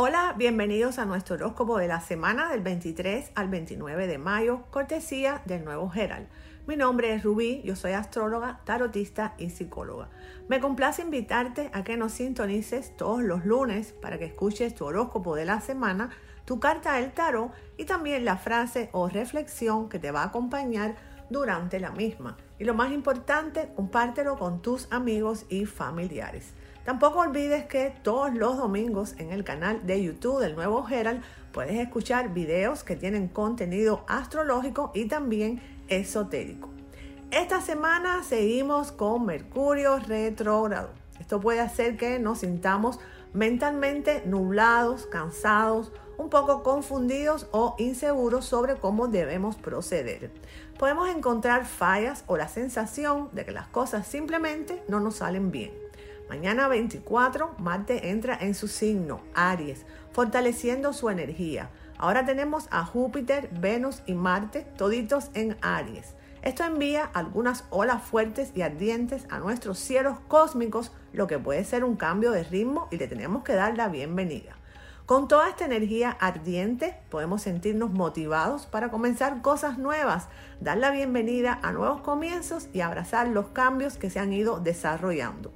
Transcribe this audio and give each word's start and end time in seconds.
Hola, 0.00 0.32
bienvenidos 0.38 1.00
a 1.00 1.06
nuestro 1.06 1.34
horóscopo 1.34 1.76
de 1.76 1.88
la 1.88 2.00
semana 2.00 2.52
del 2.52 2.60
23 2.60 3.32
al 3.34 3.48
29 3.48 4.06
de 4.06 4.16
mayo, 4.16 4.62
cortesía 4.70 5.42
del 5.44 5.64
nuevo 5.64 5.90
Herald. 5.92 6.28
Mi 6.68 6.76
nombre 6.76 7.12
es 7.12 7.24
Rubí, 7.24 7.62
yo 7.64 7.74
soy 7.74 7.94
astróloga, 7.94 8.60
tarotista 8.64 9.34
y 9.38 9.50
psicóloga. 9.50 10.08
Me 10.46 10.60
complace 10.60 11.02
invitarte 11.02 11.72
a 11.72 11.82
que 11.82 11.96
nos 11.96 12.12
sintonices 12.12 12.96
todos 12.96 13.24
los 13.24 13.44
lunes 13.44 13.92
para 13.92 14.20
que 14.20 14.26
escuches 14.26 14.72
tu 14.72 14.84
horóscopo 14.84 15.34
de 15.34 15.46
la 15.46 15.60
semana, 15.60 16.10
tu 16.44 16.60
carta 16.60 16.94
del 16.94 17.10
tarot 17.10 17.50
y 17.76 17.84
también 17.84 18.24
la 18.24 18.36
frase 18.36 18.90
o 18.92 19.08
reflexión 19.08 19.88
que 19.88 19.98
te 19.98 20.12
va 20.12 20.22
a 20.22 20.26
acompañar 20.26 20.94
durante 21.28 21.80
la 21.80 21.90
misma. 21.90 22.36
Y 22.60 22.62
lo 22.62 22.74
más 22.74 22.92
importante, 22.92 23.72
compártelo 23.74 24.38
con 24.38 24.62
tus 24.62 24.86
amigos 24.92 25.44
y 25.48 25.66
familiares. 25.66 26.54
Tampoco 26.88 27.18
olvides 27.18 27.66
que 27.66 27.92
todos 28.02 28.32
los 28.32 28.56
domingos 28.56 29.14
en 29.18 29.30
el 29.30 29.44
canal 29.44 29.86
de 29.86 30.02
YouTube 30.02 30.40
del 30.40 30.54
Nuevo 30.54 30.88
Herald 30.88 31.22
puedes 31.52 31.78
escuchar 31.78 32.32
videos 32.32 32.82
que 32.82 32.96
tienen 32.96 33.28
contenido 33.28 34.06
astrológico 34.08 34.90
y 34.94 35.04
también 35.04 35.60
esotérico. 35.88 36.70
Esta 37.30 37.60
semana 37.60 38.22
seguimos 38.22 38.90
con 38.90 39.26
Mercurio 39.26 39.98
retrógrado. 39.98 40.88
Esto 41.20 41.40
puede 41.40 41.60
hacer 41.60 41.98
que 41.98 42.18
nos 42.18 42.38
sintamos 42.38 42.98
mentalmente 43.34 44.22
nublados, 44.24 45.04
cansados, 45.04 45.92
un 46.16 46.30
poco 46.30 46.62
confundidos 46.62 47.48
o 47.50 47.76
inseguros 47.76 48.46
sobre 48.46 48.76
cómo 48.76 49.08
debemos 49.08 49.56
proceder. 49.56 50.30
Podemos 50.78 51.10
encontrar 51.10 51.66
fallas 51.66 52.24
o 52.28 52.38
la 52.38 52.48
sensación 52.48 53.28
de 53.32 53.44
que 53.44 53.52
las 53.52 53.68
cosas 53.68 54.06
simplemente 54.06 54.82
no 54.88 55.00
nos 55.00 55.16
salen 55.16 55.50
bien. 55.50 55.87
Mañana 56.28 56.68
24, 56.68 57.54
Marte 57.58 58.10
entra 58.10 58.36
en 58.38 58.54
su 58.54 58.68
signo, 58.68 59.22
Aries, 59.34 59.86
fortaleciendo 60.12 60.92
su 60.92 61.08
energía. 61.08 61.70
Ahora 61.96 62.26
tenemos 62.26 62.68
a 62.70 62.84
Júpiter, 62.84 63.48
Venus 63.58 64.02
y 64.04 64.12
Marte, 64.12 64.66
toditos 64.76 65.30
en 65.32 65.56
Aries. 65.62 66.14
Esto 66.42 66.64
envía 66.64 67.04
algunas 67.14 67.64
olas 67.70 68.02
fuertes 68.02 68.52
y 68.54 68.60
ardientes 68.60 69.26
a 69.30 69.38
nuestros 69.38 69.78
cielos 69.78 70.18
cósmicos, 70.28 70.92
lo 71.14 71.26
que 71.26 71.38
puede 71.38 71.64
ser 71.64 71.82
un 71.82 71.96
cambio 71.96 72.30
de 72.30 72.44
ritmo 72.44 72.88
y 72.90 72.98
le 72.98 73.08
tenemos 73.08 73.42
que 73.42 73.54
dar 73.54 73.74
la 73.78 73.88
bienvenida. 73.88 74.54
Con 75.06 75.26
toda 75.26 75.48
esta 75.48 75.64
energía 75.64 76.10
ardiente 76.10 77.00
podemos 77.08 77.40
sentirnos 77.40 77.90
motivados 77.90 78.66
para 78.66 78.90
comenzar 78.90 79.40
cosas 79.40 79.78
nuevas, 79.78 80.28
dar 80.60 80.76
la 80.76 80.90
bienvenida 80.90 81.58
a 81.62 81.72
nuevos 81.72 82.02
comienzos 82.02 82.68
y 82.74 82.82
abrazar 82.82 83.28
los 83.28 83.46
cambios 83.46 83.96
que 83.96 84.10
se 84.10 84.20
han 84.20 84.34
ido 84.34 84.60
desarrollando. 84.60 85.50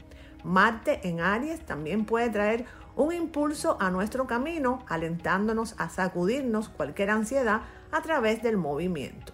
Marte 0.44 1.00
en 1.08 1.20
Aries 1.20 1.64
también 1.64 2.04
puede 2.04 2.28
traer 2.30 2.64
un 2.96 3.12
impulso 3.12 3.76
a 3.80 3.90
nuestro 3.90 4.26
camino, 4.26 4.84
alentándonos 4.88 5.74
a 5.78 5.88
sacudirnos 5.88 6.68
cualquier 6.68 7.10
ansiedad 7.10 7.62
a 7.90 8.02
través 8.02 8.42
del 8.42 8.56
movimiento. 8.56 9.32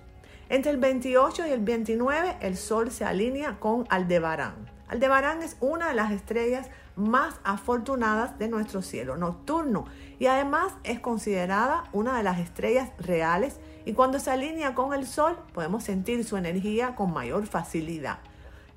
Entre 0.49 0.71
el 0.71 0.79
28 0.79 1.47
y 1.47 1.51
el 1.51 1.61
29 1.61 2.37
el 2.41 2.57
Sol 2.57 2.91
se 2.91 3.05
alinea 3.05 3.59
con 3.61 3.85
Aldebarán. 3.91 4.55
Aldebarán 4.89 5.43
es 5.43 5.57
una 5.61 5.89
de 5.89 5.95
las 5.95 6.11
estrellas 6.13 6.71
más 6.97 7.35
afortunadas 7.45 8.39
de 8.39 8.49
nuestro 8.49 8.81
cielo 8.81 9.17
nocturno 9.17 9.85
y 10.19 10.27
además 10.27 10.73
es 10.85 11.01
considerada 11.01 11.85
una 11.93 12.17
de 12.17 12.23
las 12.23 12.39
estrellas 12.39 12.91
reales 12.99 13.61
y 13.85 13.93
cuando 13.93 14.19
se 14.19 14.31
alinea 14.31 14.75
con 14.75 14.95
el 14.95 15.07
Sol 15.07 15.37
podemos 15.53 15.85
sentir 15.85 16.25
su 16.25 16.39
energía 16.39 16.97
con 16.97 17.13
mayor 17.13 17.47
facilidad. 17.47 18.19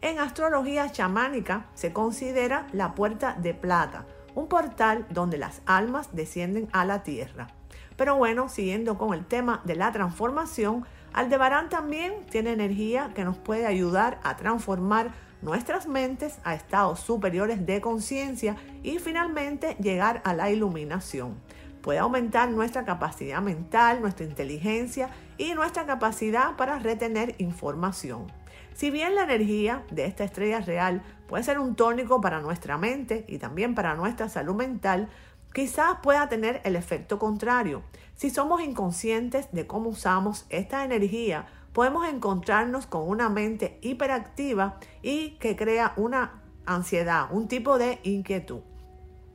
En 0.02 0.18
astrología 0.18 0.92
chamánica 0.92 1.68
se 1.76 1.94
considera 1.94 2.66
la 2.72 2.96
puerta 2.96 3.36
de 3.40 3.54
plata, 3.54 4.08
un 4.34 4.48
portal 4.48 5.06
donde 5.12 5.38
las 5.38 5.62
almas 5.68 6.16
descienden 6.16 6.70
a 6.72 6.86
la 6.86 7.04
tierra. 7.04 7.50
Pero 7.98 8.16
bueno, 8.16 8.50
siguiendo 8.50 8.98
con 8.98 9.14
el 9.14 9.26
tema 9.26 9.62
de 9.64 9.76
la 9.76 9.92
transformación, 9.92 10.86
Aldebarán 11.14 11.70
también 11.70 12.26
tiene 12.32 12.52
energía 12.52 13.12
que 13.14 13.24
nos 13.24 13.38
puede 13.38 13.68
ayudar 13.68 14.20
a 14.24 14.38
transformar 14.38 15.12
nuestras 15.44 15.88
mentes 15.88 16.40
a 16.44 16.56
estados 16.56 17.00
superiores 17.00 17.68
de 17.68 17.80
conciencia 17.80 18.56
y 18.81 18.98
finalmente 18.98 19.75
llegar 19.80 20.24
a 20.25 20.34
la 20.34 20.50
iluminación. 20.50 21.36
Puede 21.84 22.00
aumentar 22.00 22.50
nuestra 22.50 22.86
capacidad 22.86 23.42
mental, 23.42 24.02
nuestra 24.02 24.25
inteligencia 24.25 25.09
y 25.38 25.54
nuestra 25.54 25.86
capacidad 25.86 26.56
para 26.56 26.80
retener 26.80 27.36
información. 27.38 28.41
Si 28.74 28.90
bien 28.90 29.16
la 29.16 29.24
energía 29.24 29.84
de 29.92 30.06
esta 30.06 30.24
estrella 30.24 30.59
real 30.62 31.04
puede 31.28 31.44
ser 31.44 31.59
un 31.59 31.76
tónico 31.76 32.22
para 32.22 32.42
nuestra 32.42 32.78
mente 32.78 33.26
y 33.28 33.38
también 33.38 33.76
para 33.76 33.96
nuestra 33.96 34.30
salud 34.30 34.56
mental, 34.56 35.09
quizás 35.54 35.98
pueda 36.02 36.30
tener 36.30 36.62
el 36.64 36.76
efecto 36.76 37.20
contrario. 37.20 37.84
Si 38.16 38.30
somos 38.30 38.62
inconscientes 38.62 39.52
de 39.52 39.68
cómo 39.68 39.90
usamos 39.90 40.46
esta 40.50 40.84
energía, 40.84 41.48
podemos 41.74 42.08
encontrarnos 42.08 42.86
con 42.86 43.08
una 43.08 43.30
mente 43.30 43.80
hiperactiva 43.81 44.80
y 45.02 45.31
que 45.40 45.56
crea 45.56 45.94
una 45.98 46.42
ansiedad, 46.66 47.28
un 47.31 47.48
tipo 47.48 47.78
de 47.78 48.00
inquietud. 48.04 48.62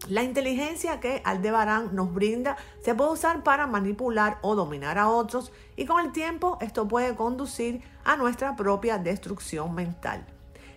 La 0.09 0.23
inteligencia 0.23 1.01
que 1.01 1.21
Aldebarán 1.25 1.93
nos 1.93 2.15
brinda 2.15 2.57
se 2.81 2.95
puede 2.95 3.11
usar 3.11 3.43
para 3.43 3.67
manipular 3.67 4.39
o 4.41 4.55
dominar 4.55 4.99
a 4.99 5.09
otros 5.09 5.51
y 5.75 5.85
con 5.85 6.05
el 6.05 6.13
tiempo 6.13 6.59
esto 6.61 6.87
puede 6.87 7.17
conducir 7.17 7.83
a 8.05 8.17
nuestra 8.17 8.55
propia 8.55 8.99
destrucción 8.99 9.75
mental. 9.75 10.25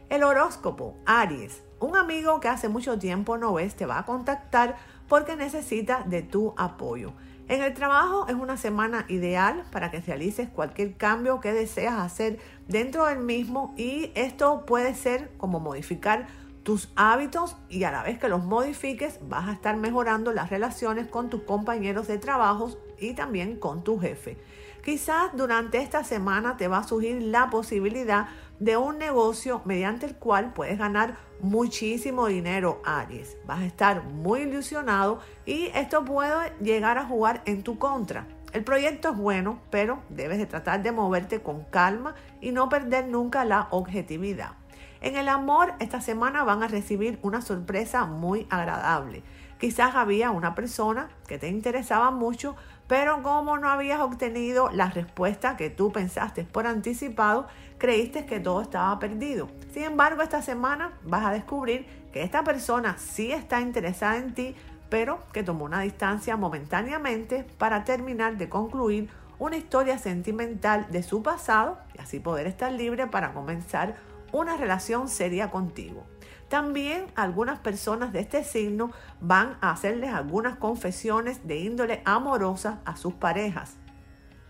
El 0.09 0.23
horóscopo, 0.23 0.95
Aries. 1.05 1.61
Un 1.79 1.95
amigo 1.95 2.39
que 2.39 2.47
hace 2.47 2.69
mucho 2.69 2.97
tiempo 2.97 3.37
no 3.37 3.53
ves 3.53 3.75
te 3.75 3.85
va 3.85 3.99
a 3.99 4.05
contactar 4.05 4.77
porque 5.07 5.35
necesita 5.35 6.03
de 6.07 6.23
tu 6.23 6.55
apoyo. 6.57 7.13
En 7.47 7.61
el 7.61 7.75
trabajo 7.75 8.27
es 8.27 8.33
una 8.33 8.57
semana 8.57 9.05
ideal 9.09 9.63
para 9.71 9.91
que 9.91 10.01
realices 10.01 10.49
cualquier 10.49 10.97
cambio 10.97 11.39
que 11.39 11.53
deseas 11.53 11.99
hacer 11.99 12.39
dentro 12.67 13.05
del 13.05 13.19
mismo 13.19 13.75
y 13.77 14.11
esto 14.15 14.65
puede 14.65 14.95
ser 14.95 15.31
como 15.37 15.59
modificar 15.59 16.27
tus 16.63 16.91
hábitos 16.95 17.55
y 17.69 17.83
a 17.83 17.91
la 17.91 18.03
vez 18.03 18.19
que 18.19 18.29
los 18.29 18.43
modifiques 18.43 19.19
vas 19.27 19.47
a 19.47 19.53
estar 19.53 19.75
mejorando 19.77 20.33
las 20.33 20.49
relaciones 20.49 21.07
con 21.07 21.29
tus 21.29 21.43
compañeros 21.43 22.07
de 22.07 22.17
trabajo 22.17 22.71
y 22.99 23.13
también 23.13 23.57
con 23.57 23.83
tu 23.83 23.99
jefe. 23.99 24.37
Quizás 24.83 25.31
durante 25.35 25.79
esta 25.79 26.03
semana 26.03 26.57
te 26.57 26.67
va 26.67 26.79
a 26.79 26.87
surgir 26.87 27.21
la 27.21 27.49
posibilidad 27.49 28.27
de 28.59 28.77
un 28.77 28.97
negocio 28.97 29.61
mediante 29.65 30.05
el 30.05 30.15
cual 30.15 30.53
puedes 30.53 30.77
ganar 30.77 31.17
muchísimo 31.41 32.27
dinero, 32.27 32.81
Aries. 32.85 33.37
Vas 33.45 33.59
a 33.59 33.65
estar 33.65 34.03
muy 34.03 34.41
ilusionado 34.41 35.19
y 35.45 35.65
esto 35.75 36.03
puede 36.05 36.53
llegar 36.61 36.97
a 36.97 37.05
jugar 37.05 37.41
en 37.45 37.63
tu 37.63 37.77
contra. 37.77 38.27
El 38.51 38.63
proyecto 38.63 39.09
es 39.09 39.17
bueno, 39.17 39.61
pero 39.69 40.01
debes 40.09 40.39
de 40.39 40.47
tratar 40.47 40.81
de 40.81 40.91
moverte 40.91 41.41
con 41.41 41.65
calma 41.65 42.15
y 42.41 42.51
no 42.51 42.67
perder 42.67 43.07
nunca 43.07 43.45
la 43.45 43.67
objetividad. 43.71 44.58
En 45.01 45.15
el 45.15 45.29
amor, 45.29 45.73
esta 45.79 46.01
semana 46.01 46.43
van 46.43 46.63
a 46.63 46.67
recibir 46.67 47.19
una 47.21 47.41
sorpresa 47.41 48.05
muy 48.05 48.47
agradable. 48.49 49.23
Quizás 49.59 49.95
había 49.95 50.31
una 50.31 50.55
persona 50.55 51.09
que 51.27 51.37
te 51.37 51.49
interesaba 51.49 52.11
mucho, 52.11 52.55
pero 52.87 53.21
como 53.21 53.57
no 53.57 53.69
habías 53.69 53.99
obtenido 53.99 54.69
la 54.71 54.89
respuesta 54.89 55.57
que 55.57 55.69
tú 55.69 55.91
pensaste 55.91 56.45
por 56.45 56.65
anticipado, 56.65 57.47
creíste 57.77 58.25
que 58.25 58.39
todo 58.39 58.61
estaba 58.61 58.97
perdido. 58.99 59.49
Sin 59.73 59.83
embargo, 59.83 60.21
esta 60.21 60.41
semana 60.41 60.93
vas 61.03 61.25
a 61.25 61.31
descubrir 61.31 61.85
que 62.13 62.23
esta 62.23 62.43
persona 62.43 62.97
sí 62.97 63.31
está 63.31 63.59
interesada 63.59 64.17
en 64.17 64.33
ti, 64.33 64.55
pero 64.89 65.19
que 65.33 65.43
tomó 65.43 65.65
una 65.65 65.81
distancia 65.81 66.37
momentáneamente 66.37 67.45
para 67.57 67.83
terminar 67.83 68.37
de 68.37 68.49
concluir 68.49 69.09
una 69.39 69.57
historia 69.57 69.97
sentimental 69.97 70.87
de 70.89 71.03
su 71.03 71.23
pasado 71.23 71.77
y 71.95 72.01
así 72.01 72.19
poder 72.19 72.47
estar 72.47 72.71
libre 72.71 73.07
para 73.07 73.33
comenzar 73.33 73.95
una 74.31 74.57
relación 74.57 75.07
seria 75.07 75.51
contigo. 75.51 76.05
También 76.49 77.05
algunas 77.15 77.59
personas 77.59 78.11
de 78.11 78.21
este 78.21 78.43
signo 78.43 78.91
van 79.21 79.57
a 79.61 79.71
hacerles 79.71 80.13
algunas 80.13 80.57
confesiones 80.57 81.47
de 81.47 81.57
índole 81.57 82.01
amorosa 82.05 82.81
a 82.85 82.95
sus 82.95 83.13
parejas. 83.13 83.77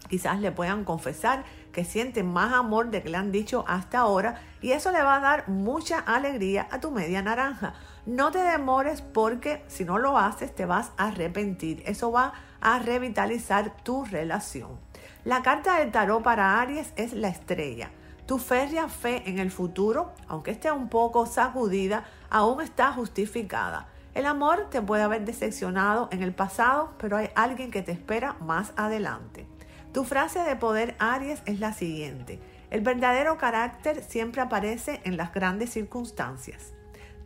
Quizás 0.07 0.39
le 0.39 0.51
puedan 0.51 0.86
confesar 0.86 1.44
que 1.71 1.86
sienten 1.86 2.31
más 2.31 2.54
amor 2.54 2.89
de 2.89 3.04
que 3.04 3.09
le 3.09 3.18
han 3.18 3.31
dicho 3.31 3.63
hasta 3.68 4.00
ahora 4.00 4.42
y 4.62 4.71
eso 4.71 4.92
le 4.92 5.04
va 5.04 5.18
a 5.18 5.19
dar 5.19 5.50
mucha 5.50 6.00
alegría 6.00 6.68
a 6.71 6.80
tu 6.80 6.89
media 6.89 7.21
naranja. 7.21 7.74
No 8.06 8.31
te 8.31 8.39
demores 8.39 9.01
porque 9.01 9.63
si 9.68 9.86
no 9.86 10.00
lo 10.00 10.18
haces 10.18 10.56
te 10.56 10.65
vas 10.65 10.94
a 10.98 11.09
arrepentir. 11.09 11.83
Eso 11.86 12.12
va 12.12 12.33
a 12.59 12.80
revitalizar 12.80 13.75
tu 13.83 14.04
relación. 14.06 14.80
La 15.25 15.44
carta 15.44 15.77
del 15.77 15.92
tarot 15.92 16.24
para 16.24 16.59
Aries 16.59 16.92
es 16.95 17.13
la 17.13 17.27
estrella. 17.27 17.92
Tu 18.30 18.38
férrea 18.38 18.88
fe 18.90 19.28
en 19.28 19.40
el 19.40 19.50
futuro, 19.50 20.14
aunque 20.28 20.52
esté 20.52 20.72
un 20.72 20.88
poco 20.88 21.26
sacudida, 21.26 22.04
aún 22.30 22.62
está 22.62 22.94
justificada. 22.94 23.88
El 24.14 24.28
amor 24.28 24.68
te 24.70 24.84
puede 24.84 25.02
haber 25.02 25.26
decepcionado 25.26 26.10
en 26.12 26.22
el 26.22 26.31
pasado, 26.31 26.94
pero 27.00 27.18
hay 27.18 27.31
alguien 27.34 27.72
que 27.72 27.81
te 27.81 27.92
espera 27.92 28.36
más 28.40 28.72
adelante. 28.76 29.48
Tu 29.94 30.04
frase 30.04 30.42
de 30.42 30.56
poder 30.56 30.96
Aries 31.00 31.42
es 31.48 31.60
la 31.60 31.74
siguiente. 31.74 32.40
El 32.70 32.81
verdadero 32.81 33.40
carácter 33.40 34.04
siempre 34.04 34.42
aparece 34.42 35.02
en 35.06 35.18
las 35.18 35.34
grandes 35.34 35.72
circunstancias. 35.72 36.74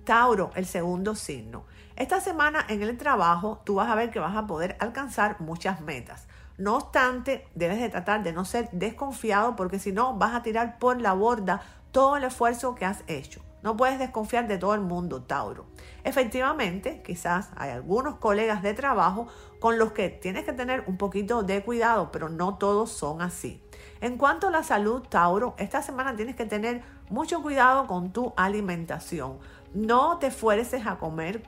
Tauro, 0.05 0.51
el 0.55 0.65
segundo 0.65 1.15
signo. 1.15 1.65
Esta 1.97 2.21
semana 2.21 2.65
en 2.69 2.81
el 2.81 2.97
trabajo 2.97 3.61
tú 3.65 3.75
vas 3.75 3.89
a 3.89 3.95
ver 3.95 4.09
que 4.09 4.19
vas 4.19 4.37
a 4.37 4.47
poder 4.47 4.77
alcanzar 4.79 5.41
muchas 5.41 5.81
metas. 5.81 6.29
No 6.57 6.75
obstante, 6.75 7.47
debes 7.55 7.79
de 7.79 7.89
tratar 7.89 8.23
de 8.23 8.33
no 8.33 8.45
ser 8.45 8.69
desconfiado 8.71 9.55
porque 9.55 9.79
si 9.79 9.91
no 9.91 10.15
vas 10.17 10.35
a 10.35 10.43
tirar 10.43 10.77
por 10.77 11.01
la 11.01 11.13
borda 11.13 11.61
todo 11.91 12.17
el 12.17 12.23
esfuerzo 12.23 12.75
que 12.75 12.85
has 12.85 13.03
hecho. 13.07 13.41
No 13.63 13.77
puedes 13.77 13.97
desconfiar 13.97 14.47
de 14.47 14.57
todo 14.57 14.73
el 14.73 14.81
mundo, 14.81 15.21
Tauro. 15.23 15.65
Efectivamente, 16.03 17.01
quizás 17.01 17.49
hay 17.55 17.71
algunos 17.71 18.17
colegas 18.17 18.61
de 18.61 18.73
trabajo 18.73 19.27
con 19.59 19.79
los 19.79 19.93
que 19.93 20.09
tienes 20.09 20.43
que 20.43 20.51
tener 20.51 20.83
un 20.87 20.97
poquito 20.97 21.43
de 21.43 21.63
cuidado, 21.63 22.11
pero 22.11 22.27
no 22.27 22.57
todos 22.57 22.91
son 22.91 23.21
así. 23.21 23.63
En 24.01 24.17
cuanto 24.17 24.49
a 24.49 24.51
la 24.51 24.63
salud, 24.63 25.01
Tauro, 25.03 25.55
esta 25.57 25.81
semana 25.81 26.13
tienes 26.13 26.35
que 26.35 26.45
tener 26.45 26.83
mucho 27.09 27.41
cuidado 27.41 27.87
con 27.87 28.11
tu 28.11 28.33
alimentación. 28.35 29.39
No 29.73 30.17
te 30.17 30.29
fuerces 30.29 30.85
a 30.85 30.97
comer 30.97 31.43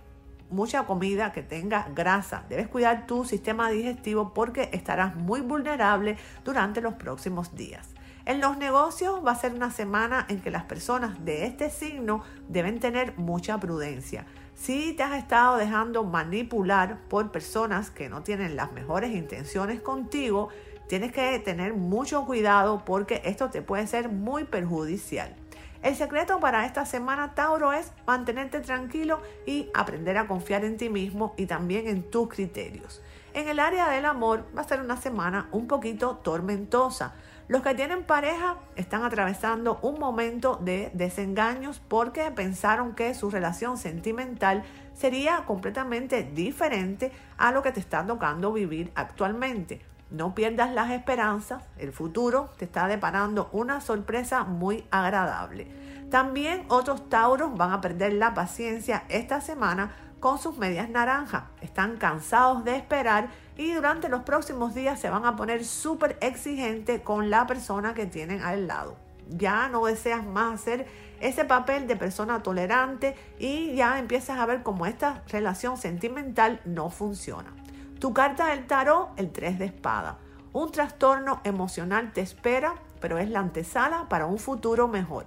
mucha 0.49 0.85
comida 0.85 1.31
que 1.31 1.43
tenga 1.43 1.87
grasa. 1.95 2.43
Debes 2.49 2.67
cuidar 2.67 3.07
tu 3.07 3.25
sistema 3.25 3.69
digestivo 3.69 4.33
porque 4.33 4.69
estarás 4.71 5.15
muy 5.15 5.41
vulnerable 5.41 6.17
durante 6.43 6.81
los 6.81 6.95
próximos 6.95 7.55
días. 7.55 7.89
En 8.25 8.41
los 8.41 8.57
negocios 8.57 9.23
va 9.23 9.31
a 9.31 9.39
ser 9.39 9.53
una 9.53 9.69
semana 9.69 10.25
en 10.29 10.41
que 10.41 10.49
las 10.49 10.63
personas 10.63 11.23
de 11.23 11.45
este 11.45 11.69
signo 11.69 12.23
deben 12.47 12.79
tener 12.79 13.15
mucha 13.17 13.59
prudencia. 13.59 14.25
Si 14.55 14.93
te 14.93 15.03
has 15.03 15.17
estado 15.17 15.57
dejando 15.57 16.03
manipular 16.03 16.97
por 17.07 17.31
personas 17.31 17.91
que 17.91 18.09
no 18.09 18.23
tienen 18.23 18.55
las 18.55 18.71
mejores 18.71 19.11
intenciones 19.11 19.79
contigo, 19.79 20.49
tienes 20.87 21.11
que 21.11 21.37
tener 21.39 21.73
mucho 21.75 22.25
cuidado 22.25 22.83
porque 22.83 23.21
esto 23.25 23.49
te 23.51 23.61
puede 23.61 23.85
ser 23.85 24.09
muy 24.09 24.45
perjudicial. 24.45 25.35
El 25.85 25.95
secreto 25.95 26.39
para 26.39 26.65
esta 26.65 26.83
semana, 26.83 27.35
Tauro, 27.35 27.71
es 27.71 27.91
mantenerte 28.07 28.59
tranquilo 28.59 29.21
y 29.45 29.69
aprender 29.75 30.17
a 30.17 30.25
confiar 30.25 30.65
en 30.65 30.77
ti 30.77 30.89
mismo 30.89 31.35
y 31.37 31.45
también 31.45 31.87
en 31.87 32.01
tus 32.01 32.27
criterios. 32.27 33.03
En 33.35 33.47
el 33.47 33.59
área 33.59 33.87
del 33.89 34.05
amor 34.05 34.45
va 34.57 34.61
a 34.61 34.67
ser 34.67 34.81
una 34.81 34.97
semana 34.97 35.47
un 35.51 35.67
poquito 35.67 36.15
tormentosa. 36.23 37.13
Los 37.47 37.61
que 37.61 37.75
tienen 37.75 38.03
pareja 38.03 38.57
están 38.75 39.03
atravesando 39.03 39.77
un 39.83 39.99
momento 39.99 40.55
de 40.59 40.89
desengaños 40.95 41.79
porque 41.87 42.31
pensaron 42.31 42.95
que 42.95 43.13
su 43.13 43.29
relación 43.29 43.77
sentimental 43.77 44.63
sería 44.95 45.43
completamente 45.45 46.23
diferente 46.23 47.11
a 47.37 47.51
lo 47.51 47.61
que 47.61 47.71
te 47.71 47.79
está 47.79 48.03
tocando 48.03 48.51
vivir 48.51 48.91
actualmente. 48.95 49.85
No 50.11 50.35
pierdas 50.35 50.71
las 50.71 50.91
esperanzas, 50.91 51.63
el 51.77 51.91
futuro 51.91 52.49
te 52.57 52.65
está 52.65 52.87
deparando 52.87 53.49
una 53.51 53.81
sorpresa 53.81 54.43
muy 54.43 54.85
agradable. 54.91 55.67
También 56.11 56.65
otros 56.69 57.09
tauros 57.09 57.57
van 57.57 57.71
a 57.71 57.81
perder 57.81 58.13
la 58.13 58.33
paciencia 58.33 59.03
esta 59.09 59.41
semana 59.41 59.95
con 60.19 60.37
sus 60.37 60.57
medias 60.57 60.89
naranjas. 60.89 61.43
Están 61.61 61.97
cansados 61.97 62.63
de 62.63 62.75
esperar 62.75 63.29
y 63.57 63.73
durante 63.73 64.09
los 64.09 64.23
próximos 64.23 64.75
días 64.75 64.99
se 64.99 65.09
van 65.09 65.25
a 65.25 65.35
poner 65.35 65.65
súper 65.65 66.17
exigentes 66.21 67.01
con 67.01 67.29
la 67.29 67.47
persona 67.47 67.93
que 67.93 68.05
tienen 68.05 68.41
al 68.41 68.67
lado. 68.67 68.95
Ya 69.27 69.67
no 69.69 69.85
deseas 69.85 70.23
más 70.23 70.61
hacer 70.61 70.87
ese 71.19 71.45
papel 71.45 71.87
de 71.87 71.95
persona 71.95 72.43
tolerante 72.43 73.15
y 73.39 73.73
ya 73.73 73.97
empiezas 73.97 74.37
a 74.37 74.45
ver 74.45 74.61
cómo 74.61 74.85
esta 74.85 75.23
relación 75.29 75.77
sentimental 75.77 76.61
no 76.65 76.89
funciona. 76.91 77.51
Tu 77.99 78.13
carta 78.13 78.47
del 78.47 78.67
tarot, 78.67 79.09
el 79.17 79.31
3 79.31 79.57
de 79.57 79.65
espada. 79.65 80.17
Un 80.51 80.71
trastorno 80.71 81.39
emocional 81.45 82.11
te 82.11 82.21
espera, 82.21 82.75
pero 82.99 83.17
es 83.17 83.29
la 83.29 83.39
antesala 83.39 84.07
para 84.09 84.25
un 84.25 84.37
futuro 84.37 84.87
mejor. 84.87 85.25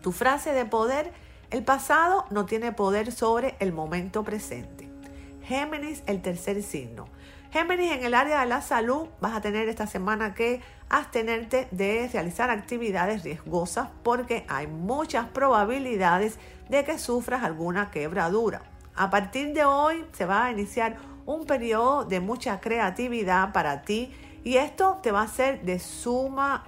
Tu 0.00 0.12
frase 0.12 0.52
de 0.52 0.64
poder, 0.64 1.12
el 1.50 1.64
pasado 1.64 2.24
no 2.30 2.46
tiene 2.46 2.72
poder 2.72 3.10
sobre 3.10 3.56
el 3.58 3.72
momento 3.72 4.22
presente. 4.22 4.88
Géminis, 5.42 6.04
el 6.06 6.22
tercer 6.22 6.62
signo. 6.62 7.08
Géminis, 7.50 7.92
en 7.92 8.04
el 8.04 8.14
área 8.14 8.40
de 8.40 8.46
la 8.46 8.62
salud, 8.62 9.08
vas 9.20 9.34
a 9.34 9.40
tener 9.40 9.68
esta 9.68 9.86
semana 9.86 10.34
que 10.34 10.60
abstenerte 10.88 11.66
de 11.72 12.08
realizar 12.12 12.48
actividades 12.48 13.24
riesgosas 13.24 13.88
porque 14.04 14.46
hay 14.48 14.68
muchas 14.68 15.26
probabilidades 15.26 16.38
de 16.68 16.84
que 16.84 16.98
sufras 16.98 17.42
alguna 17.42 17.90
quebradura. 17.90 18.62
A 18.94 19.10
partir 19.10 19.52
de 19.52 19.64
hoy 19.64 20.04
se 20.12 20.26
va 20.26 20.46
a 20.46 20.50
iniciar 20.50 20.96
un 21.26 21.46
periodo 21.46 22.04
de 22.04 22.20
mucha 22.20 22.60
creatividad 22.60 23.52
para 23.52 23.82
ti 23.82 24.12
y 24.44 24.56
esto 24.56 24.98
te 25.02 25.12
va 25.12 25.22
a 25.22 25.28
ser 25.28 25.62
de 25.62 25.78
suma, 25.78 26.64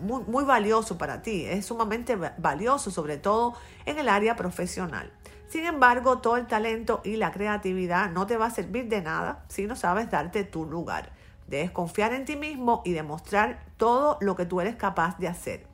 muy, 0.00 0.44
valioso 0.44 0.98
para 0.98 1.22
ti, 1.22 1.44
es 1.46 1.64
sumamente 1.66 2.16
valioso 2.36 2.90
sobre 2.90 3.16
todo 3.16 3.54
en 3.86 3.98
el 3.98 4.08
área 4.08 4.36
profesional. 4.36 5.10
Sin 5.48 5.64
embargo, 5.64 6.18
todo 6.18 6.36
el 6.36 6.46
talento 6.46 7.00
y 7.04 7.16
la 7.16 7.32
creatividad 7.32 8.10
no 8.10 8.26
te 8.26 8.36
va 8.36 8.46
a 8.46 8.50
servir 8.50 8.88
de 8.88 9.00
nada 9.00 9.44
si 9.48 9.66
no 9.66 9.76
sabes 9.76 10.10
darte 10.10 10.44
tu 10.44 10.66
lugar. 10.66 11.12
Debes 11.46 11.70
confiar 11.70 12.12
en 12.12 12.26
ti 12.26 12.36
mismo 12.36 12.82
y 12.84 12.92
demostrar 12.92 13.64
todo 13.78 14.18
lo 14.20 14.36
que 14.36 14.44
tú 14.44 14.60
eres 14.60 14.76
capaz 14.76 15.16
de 15.18 15.28
hacer. 15.28 15.67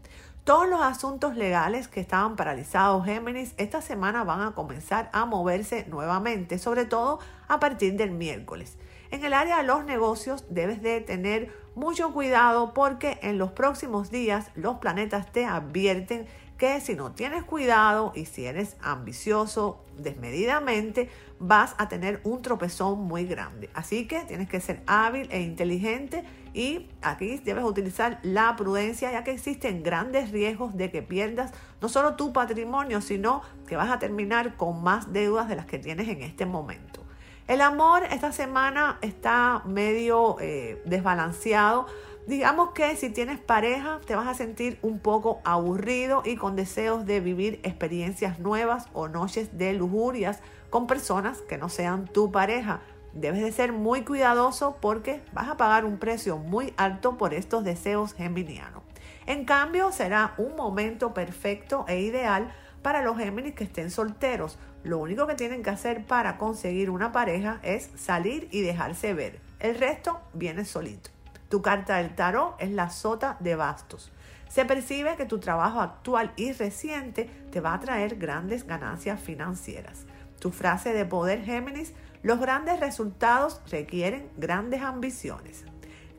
Todos 0.44 0.68
los 0.68 0.82
asuntos 0.82 1.36
legales 1.36 1.88
que 1.88 2.00
estaban 2.00 2.36
paralizados, 2.36 3.06
Géminis, 3.06 3.54
esta 3.56 3.80
semana 3.80 4.24
van 4.24 4.42
a 4.42 4.52
comenzar 4.52 5.08
a 5.14 5.24
moverse 5.24 5.86
nuevamente, 5.88 6.58
sobre 6.58 6.84
todo 6.84 7.18
a 7.48 7.58
partir 7.58 7.94
del 7.94 8.10
miércoles. 8.10 8.76
En 9.10 9.24
el 9.24 9.32
área 9.32 9.56
de 9.56 9.62
los 9.62 9.86
negocios 9.86 10.44
debes 10.50 10.82
de 10.82 11.00
tener 11.00 11.50
mucho 11.74 12.12
cuidado 12.12 12.74
porque 12.74 13.18
en 13.22 13.38
los 13.38 13.52
próximos 13.52 14.10
días 14.10 14.50
los 14.54 14.76
planetas 14.80 15.32
te 15.32 15.46
advierten 15.46 16.26
que 16.58 16.78
si 16.82 16.94
no 16.94 17.12
tienes 17.12 17.42
cuidado 17.44 18.12
y 18.14 18.26
si 18.26 18.44
eres 18.44 18.76
ambicioso 18.82 19.82
desmedidamente, 19.96 21.08
vas 21.38 21.74
a 21.78 21.88
tener 21.88 22.20
un 22.22 22.42
tropezón 22.42 23.00
muy 23.00 23.24
grande. 23.24 23.70
Así 23.72 24.06
que 24.06 24.20
tienes 24.24 24.50
que 24.50 24.60
ser 24.60 24.82
hábil 24.86 25.26
e 25.30 25.40
inteligente 25.40 26.22
y 26.54 26.88
aquí 27.02 27.38
debes 27.44 27.64
utilizar 27.64 28.20
la 28.22 28.56
prudencia 28.56 29.12
ya 29.12 29.24
que 29.24 29.32
existen 29.32 29.82
grandes 29.82 30.30
riesgos 30.30 30.76
de 30.76 30.90
que 30.90 31.02
pierdas 31.02 31.52
no 31.82 31.88
solo 31.88 32.14
tu 32.14 32.32
patrimonio, 32.32 33.00
sino 33.00 33.42
que 33.66 33.76
vas 33.76 33.90
a 33.90 33.98
terminar 33.98 34.56
con 34.56 34.82
más 34.82 35.12
deudas 35.12 35.48
de 35.48 35.56
las 35.56 35.66
que 35.66 35.78
tienes 35.78 36.08
en 36.08 36.22
este 36.22 36.46
momento. 36.46 37.02
El 37.48 37.60
amor 37.60 38.04
esta 38.04 38.32
semana 38.32 38.98
está 39.02 39.62
medio 39.66 40.36
eh, 40.40 40.80
desbalanceado 40.86 41.86
Digamos 42.26 42.70
que 42.70 42.96
si 42.96 43.10
tienes 43.10 43.38
pareja 43.38 44.00
te 44.06 44.16
vas 44.16 44.26
a 44.26 44.32
sentir 44.32 44.78
un 44.80 44.98
poco 44.98 45.42
aburrido 45.44 46.22
y 46.24 46.36
con 46.36 46.56
deseos 46.56 47.04
de 47.04 47.20
vivir 47.20 47.60
experiencias 47.64 48.38
nuevas 48.38 48.86
o 48.94 49.08
noches 49.08 49.58
de 49.58 49.74
lujurias 49.74 50.40
con 50.70 50.86
personas 50.86 51.42
que 51.42 51.58
no 51.58 51.68
sean 51.68 52.06
tu 52.06 52.32
pareja. 52.32 52.80
Debes 53.14 53.42
de 53.42 53.52
ser 53.52 53.72
muy 53.72 54.02
cuidadoso 54.02 54.76
porque 54.80 55.22
vas 55.32 55.48
a 55.48 55.56
pagar 55.56 55.84
un 55.84 55.98
precio 55.98 56.36
muy 56.36 56.74
alto 56.76 57.16
por 57.16 57.32
estos 57.32 57.64
deseos 57.64 58.12
geminianos. 58.12 58.82
En 59.26 59.44
cambio, 59.44 59.92
será 59.92 60.34
un 60.36 60.56
momento 60.56 61.14
perfecto 61.14 61.84
e 61.88 62.00
ideal 62.00 62.52
para 62.82 63.02
los 63.02 63.16
Géminis 63.16 63.54
que 63.54 63.64
estén 63.64 63.90
solteros. 63.90 64.58
Lo 64.82 64.98
único 64.98 65.26
que 65.26 65.34
tienen 65.34 65.62
que 65.62 65.70
hacer 65.70 66.04
para 66.04 66.36
conseguir 66.36 66.90
una 66.90 67.12
pareja 67.12 67.60
es 67.62 67.90
salir 67.94 68.48
y 68.50 68.60
dejarse 68.60 69.14
ver. 69.14 69.40
El 69.60 69.78
resto 69.78 70.20
viene 70.34 70.64
solito. 70.66 71.10
Tu 71.48 71.62
carta 71.62 71.96
del 71.96 72.14
tarot 72.14 72.56
es 72.58 72.70
la 72.70 72.90
sota 72.90 73.36
de 73.40 73.54
bastos. 73.54 74.12
Se 74.48 74.64
percibe 74.64 75.16
que 75.16 75.24
tu 75.24 75.38
trabajo 75.38 75.80
actual 75.80 76.32
y 76.36 76.52
reciente 76.52 77.30
te 77.50 77.60
va 77.60 77.74
a 77.74 77.80
traer 77.80 78.16
grandes 78.16 78.66
ganancias 78.66 79.20
financieras. 79.20 80.04
Tu 80.38 80.50
frase 80.50 80.92
de 80.92 81.06
poder 81.06 81.42
Géminis, 81.42 81.94
los 82.24 82.40
grandes 82.40 82.80
resultados 82.80 83.60
requieren 83.70 84.30
grandes 84.38 84.82
ambiciones. 84.82 85.64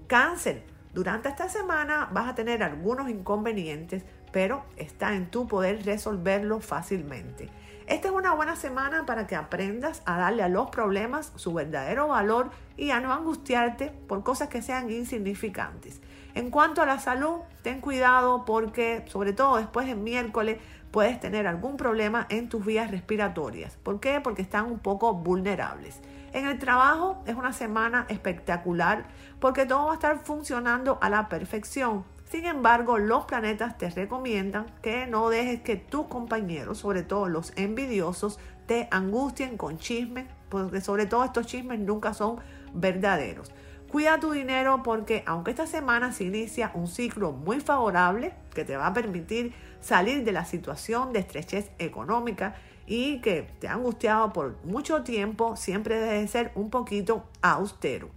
Cáncer, 0.05 0.63
durante 0.93 1.29
esta 1.29 1.49
semana 1.49 2.09
vas 2.13 2.29
a 2.29 2.35
tener 2.35 2.61
algunos 2.61 3.09
inconvenientes, 3.09 4.03
pero 4.31 4.63
está 4.77 5.15
en 5.15 5.31
tu 5.31 5.47
poder 5.47 5.83
resolverlo 5.83 6.59
fácilmente. 6.59 7.49
Esta 7.87 8.09
es 8.09 8.13
una 8.13 8.35
buena 8.35 8.55
semana 8.55 9.07
para 9.07 9.25
que 9.25 9.35
aprendas 9.35 10.03
a 10.05 10.17
darle 10.17 10.43
a 10.43 10.49
los 10.49 10.69
problemas 10.69 11.31
su 11.37 11.53
verdadero 11.53 12.07
valor 12.09 12.51
y 12.77 12.91
a 12.91 12.99
no 12.99 13.11
angustiarte 13.11 13.91
por 14.07 14.23
cosas 14.23 14.47
que 14.47 14.61
sean 14.61 14.91
insignificantes. 14.91 16.01
En 16.35 16.51
cuanto 16.51 16.83
a 16.83 16.85
la 16.85 16.99
salud, 16.99 17.39
ten 17.63 17.81
cuidado 17.81 18.45
porque, 18.45 19.05
sobre 19.07 19.33
todo 19.33 19.57
después 19.57 19.87
del 19.87 19.97
miércoles, 19.97 20.57
puedes 20.95 21.19
tener 21.19 21.45
algún 21.45 21.75
problema 21.75 22.25
en 22.29 22.47
tus 22.47 22.65
vías 22.65 22.89
respiratorias. 22.89 23.75
¿Por 23.83 23.99
qué? 23.99 24.21
Porque 24.21 24.41
están 24.41 24.67
un 24.67 24.79
poco 24.79 25.13
vulnerables. 25.13 25.99
En 26.31 26.45
el 26.47 26.57
trabajo 26.57 27.21
es 27.25 27.35
una 27.35 27.51
semana 27.51 28.05
espectacular 28.07 29.03
porque 29.41 29.65
todo 29.65 29.87
va 29.87 29.91
a 29.91 29.95
estar 29.95 30.19
funcionando 30.19 30.97
a 31.01 31.09
la 31.09 31.27
perfección. 31.27 32.05
Sin 32.23 32.45
embargo, 32.45 32.97
los 32.97 33.25
planetas 33.25 33.77
te 33.77 33.89
recomiendan 33.89 34.67
que 34.81 35.05
no 35.05 35.27
dejes 35.27 35.59
que 35.63 35.75
tus 35.75 36.07
compañeros, 36.07 36.77
sobre 36.77 37.03
todo 37.03 37.27
los 37.27 37.51
envidiosos, 37.57 38.39
te 38.65 38.87
angustien 38.89 39.57
con 39.57 39.77
chismes, 39.77 40.27
porque 40.47 40.79
sobre 40.79 41.07
todo 41.07 41.25
estos 41.25 41.45
chismes 41.45 41.77
nunca 41.77 42.13
son 42.13 42.39
verdaderos. 42.73 43.51
Cuida 43.91 44.19
tu 44.19 44.31
dinero 44.31 44.81
porque 44.83 45.23
aunque 45.25 45.51
esta 45.51 45.67
semana 45.67 46.11
se 46.11 46.25
inicia 46.25 46.71
un 46.73 46.87
ciclo 46.87 47.31
muy 47.31 47.59
favorable 47.59 48.33
que 48.53 48.65
te 48.65 48.75
va 48.75 48.87
a 48.87 48.93
permitir 48.93 49.53
salir 49.85 50.23
de 50.23 50.31
la 50.31 50.45
situación 50.45 51.13
de 51.13 51.19
estrechez 51.19 51.69
económica 51.77 52.55
y 52.87 53.21
que 53.21 53.43
te 53.59 53.67
ha 53.67 53.73
angustiado 53.73 54.33
por 54.33 54.57
mucho 54.63 55.03
tiempo, 55.03 55.55
siempre 55.55 55.99
debe 55.99 56.27
ser 56.27 56.51
un 56.55 56.71
poquito 56.71 57.25
austero. 57.43 58.09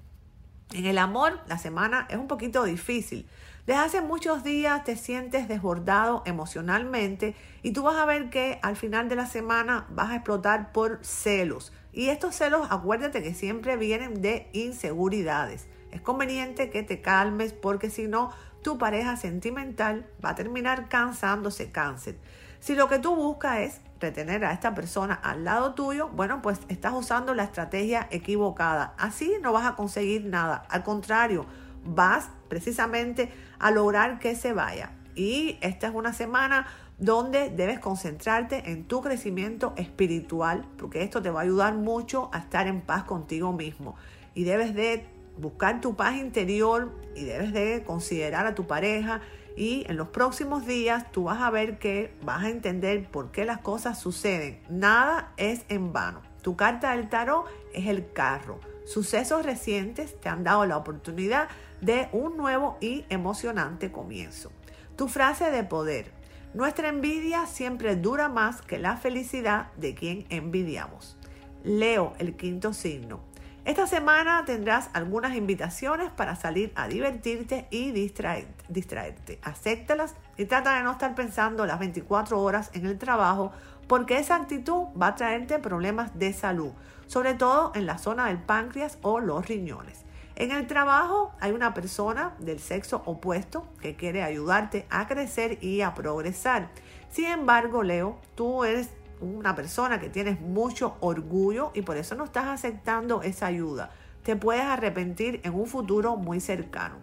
En 0.72 0.86
el 0.86 0.96
amor, 0.96 1.40
la 1.46 1.58
semana 1.58 2.06
es 2.08 2.16
un 2.16 2.26
poquito 2.26 2.64
difícil. 2.64 3.26
Desde 3.66 3.80
hace 3.80 4.00
muchos 4.00 4.44
días 4.44 4.82
te 4.84 4.96
sientes 4.96 5.46
desbordado 5.46 6.22
emocionalmente 6.24 7.34
y 7.62 7.72
tú 7.72 7.82
vas 7.82 7.96
a 7.96 8.06
ver 8.06 8.30
que 8.30 8.58
al 8.62 8.76
final 8.76 9.10
de 9.10 9.16
la 9.16 9.26
semana 9.26 9.86
vas 9.90 10.10
a 10.10 10.16
explotar 10.16 10.72
por 10.72 11.00
celos. 11.02 11.72
Y 11.92 12.08
estos 12.08 12.34
celos, 12.34 12.66
acuérdate 12.70 13.22
que 13.22 13.34
siempre 13.34 13.76
vienen 13.76 14.22
de 14.22 14.48
inseguridades. 14.54 15.66
Es 15.90 16.00
conveniente 16.00 16.70
que 16.70 16.82
te 16.82 17.00
calmes 17.00 17.52
porque 17.52 17.90
si 17.90 18.08
no, 18.08 18.30
tu 18.62 18.78
pareja 18.78 19.16
sentimental 19.16 20.06
va 20.24 20.30
a 20.30 20.34
terminar 20.34 20.88
cansándose 20.88 21.70
cáncer. 21.70 22.16
Si 22.60 22.74
lo 22.74 22.88
que 22.88 22.98
tú 22.98 23.14
buscas 23.14 23.58
es 23.58 23.80
retener 24.00 24.44
a 24.44 24.52
esta 24.52 24.74
persona 24.74 25.14
al 25.14 25.44
lado 25.44 25.74
tuyo, 25.74 26.08
bueno, 26.08 26.42
pues 26.42 26.60
estás 26.68 26.92
usando 26.92 27.34
la 27.34 27.44
estrategia 27.44 28.08
equivocada. 28.10 28.94
Así 28.98 29.32
no 29.42 29.52
vas 29.52 29.66
a 29.66 29.76
conseguir 29.76 30.24
nada. 30.24 30.64
Al 30.68 30.82
contrario, 30.82 31.46
vas 31.84 32.30
precisamente 32.48 33.32
a 33.58 33.70
lograr 33.70 34.18
que 34.18 34.34
se 34.34 34.52
vaya. 34.52 34.92
Y 35.14 35.58
esta 35.60 35.88
es 35.88 35.94
una 35.94 36.12
semana 36.12 36.66
donde 36.98 37.50
debes 37.50 37.78
concentrarte 37.78 38.70
en 38.70 38.84
tu 38.84 39.00
crecimiento 39.02 39.72
espiritual, 39.76 40.64
porque 40.76 41.02
esto 41.02 41.22
te 41.22 41.30
va 41.30 41.40
a 41.40 41.42
ayudar 41.44 41.74
mucho 41.74 42.28
a 42.32 42.38
estar 42.38 42.66
en 42.66 42.80
paz 42.80 43.04
contigo 43.04 43.52
mismo. 43.52 43.94
Y 44.34 44.44
debes 44.44 44.74
de 44.74 45.06
buscar 45.38 45.80
tu 45.80 45.94
paz 45.94 46.16
interior 46.16 46.92
y 47.18 47.24
debes 47.24 47.52
de 47.52 47.82
considerar 47.84 48.46
a 48.46 48.54
tu 48.54 48.66
pareja 48.66 49.20
y 49.56 49.84
en 49.88 49.96
los 49.96 50.08
próximos 50.08 50.66
días 50.66 51.10
tú 51.10 51.24
vas 51.24 51.42
a 51.42 51.50
ver 51.50 51.78
que 51.78 52.14
vas 52.22 52.44
a 52.44 52.48
entender 52.48 53.10
por 53.10 53.32
qué 53.32 53.44
las 53.44 53.58
cosas 53.58 53.98
suceden. 53.98 54.60
Nada 54.68 55.32
es 55.36 55.64
en 55.68 55.92
vano. 55.92 56.22
Tu 56.42 56.54
carta 56.54 56.92
del 56.92 57.08
tarot 57.08 57.46
es 57.74 57.88
el 57.88 58.12
carro. 58.12 58.60
Sucesos 58.86 59.44
recientes 59.44 60.18
te 60.20 60.28
han 60.28 60.44
dado 60.44 60.64
la 60.64 60.76
oportunidad 60.76 61.48
de 61.80 62.08
un 62.12 62.36
nuevo 62.36 62.78
y 62.80 63.04
emocionante 63.08 63.90
comienzo. 63.90 64.52
Tu 64.96 65.08
frase 65.08 65.50
de 65.50 65.64
poder. 65.64 66.12
Nuestra 66.54 66.88
envidia 66.88 67.46
siempre 67.46 67.96
dura 67.96 68.28
más 68.28 68.62
que 68.62 68.78
la 68.78 68.96
felicidad 68.96 69.72
de 69.76 69.94
quien 69.94 70.24
envidiamos. 70.30 71.16
Leo, 71.64 72.14
el 72.18 72.36
quinto 72.36 72.72
signo. 72.72 73.20
Esta 73.68 73.86
semana 73.86 74.44
tendrás 74.46 74.88
algunas 74.94 75.36
invitaciones 75.36 76.10
para 76.10 76.36
salir 76.36 76.72
a 76.74 76.88
divertirte 76.88 77.66
y 77.70 77.90
distraerte. 77.90 78.64
distraerte. 78.70 79.38
Acéptalas 79.42 80.14
y 80.38 80.46
trata 80.46 80.78
de 80.78 80.84
no 80.84 80.92
estar 80.92 81.14
pensando 81.14 81.66
las 81.66 81.78
24 81.78 82.40
horas 82.40 82.70
en 82.72 82.86
el 82.86 82.96
trabajo 82.96 83.52
porque 83.86 84.16
esa 84.16 84.36
actitud 84.36 84.84
va 84.98 85.08
a 85.08 85.14
traerte 85.16 85.58
problemas 85.58 86.18
de 86.18 86.32
salud, 86.32 86.70
sobre 87.08 87.34
todo 87.34 87.72
en 87.74 87.84
la 87.84 87.98
zona 87.98 88.28
del 88.28 88.38
páncreas 88.38 88.96
o 89.02 89.20
los 89.20 89.46
riñones. 89.46 90.06
En 90.36 90.50
el 90.50 90.66
trabajo 90.66 91.34
hay 91.38 91.52
una 91.52 91.74
persona 91.74 92.36
del 92.38 92.60
sexo 92.60 93.02
opuesto 93.04 93.68
que 93.82 93.96
quiere 93.96 94.22
ayudarte 94.22 94.86
a 94.88 95.06
crecer 95.06 95.62
y 95.62 95.82
a 95.82 95.92
progresar. 95.92 96.70
Sin 97.10 97.26
embargo, 97.26 97.82
Leo, 97.82 98.18
tú 98.34 98.64
eres 98.64 98.88
una 99.20 99.54
persona 99.54 100.00
que 100.00 100.08
tienes 100.08 100.40
mucho 100.40 100.96
orgullo 101.00 101.70
y 101.74 101.82
por 101.82 101.96
eso 101.96 102.14
no 102.14 102.24
estás 102.24 102.46
aceptando 102.46 103.22
esa 103.22 103.46
ayuda. 103.46 103.90
Te 104.22 104.36
puedes 104.36 104.64
arrepentir 104.64 105.40
en 105.44 105.54
un 105.54 105.66
futuro 105.66 106.16
muy 106.16 106.40
cercano. 106.40 106.96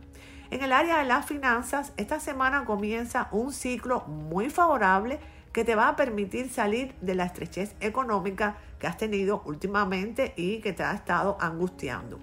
En 0.51 0.63
el 0.63 0.71
área 0.71 0.99
de 0.99 1.05
las 1.05 1.25
finanzas, 1.25 1.91
esta 1.97 2.19
semana 2.19 2.65
comienza 2.65 3.29
un 3.31 3.51
ciclo 3.51 4.01
muy 4.07 4.49
favorable 4.49 5.19
que 5.51 5.63
te 5.63 5.75
va 5.75 5.87
a 5.87 5.95
permitir 5.95 6.49
salir 6.49 6.93
de 7.01 7.15
la 7.15 7.25
estrechez 7.25 7.75
económica 7.79 8.57
que 8.77 8.87
has 8.87 8.97
tenido 8.97 9.41
últimamente 9.45 10.33
y 10.35 10.59
que 10.59 10.73
te 10.73 10.83
ha 10.83 10.93
estado 10.93 11.37
angustiando. 11.39 12.19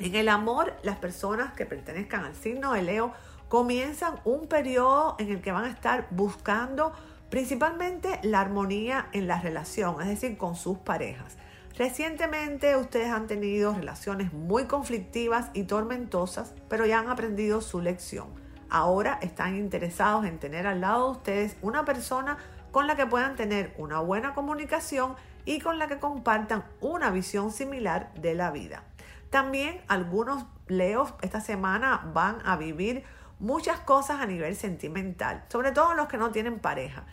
En 0.00 0.14
el 0.14 0.28
amor, 0.28 0.74
las 0.82 0.98
personas 0.98 1.52
que 1.54 1.66
pertenezcan 1.66 2.24
al 2.24 2.34
signo 2.34 2.72
de 2.72 2.82
Leo 2.82 3.12
comienzan 3.48 4.20
un 4.24 4.48
periodo 4.48 5.16
en 5.18 5.30
el 5.30 5.40
que 5.40 5.52
van 5.52 5.64
a 5.64 5.70
estar 5.70 6.06
buscando 6.10 6.92
principalmente 7.32 8.20
la 8.22 8.42
armonía 8.42 9.08
en 9.12 9.26
la 9.26 9.40
relación, 9.40 10.02
es 10.02 10.08
decir, 10.08 10.36
con 10.36 10.54
sus 10.54 10.76
parejas. 10.76 11.38
Recientemente 11.78 12.76
ustedes 12.76 13.08
han 13.08 13.26
tenido 13.26 13.72
relaciones 13.72 14.34
muy 14.34 14.66
conflictivas 14.66 15.48
y 15.54 15.62
tormentosas, 15.62 16.52
pero 16.68 16.84
ya 16.84 16.98
han 16.98 17.08
aprendido 17.08 17.62
su 17.62 17.80
lección. 17.80 18.26
Ahora 18.68 19.18
están 19.22 19.56
interesados 19.56 20.26
en 20.26 20.40
tener 20.40 20.66
al 20.66 20.82
lado 20.82 21.06
de 21.06 21.12
ustedes 21.12 21.56
una 21.62 21.86
persona 21.86 22.36
con 22.70 22.86
la 22.86 22.96
que 22.96 23.06
puedan 23.06 23.34
tener 23.34 23.72
una 23.78 24.00
buena 24.00 24.34
comunicación 24.34 25.14
y 25.46 25.58
con 25.60 25.78
la 25.78 25.88
que 25.88 25.98
compartan 25.98 26.64
una 26.82 27.10
visión 27.10 27.50
similar 27.50 28.12
de 28.12 28.34
la 28.34 28.50
vida. 28.50 28.84
También 29.30 29.80
algunos 29.88 30.44
leos 30.66 31.14
esta 31.22 31.40
semana 31.40 32.10
van 32.12 32.40
a 32.44 32.58
vivir 32.58 33.04
muchas 33.38 33.80
cosas 33.80 34.20
a 34.20 34.26
nivel 34.26 34.54
sentimental, 34.54 35.46
sobre 35.48 35.72
todo 35.72 35.94
los 35.94 36.08
que 36.08 36.18
no 36.18 36.30
tienen 36.30 36.58
pareja 36.58 37.06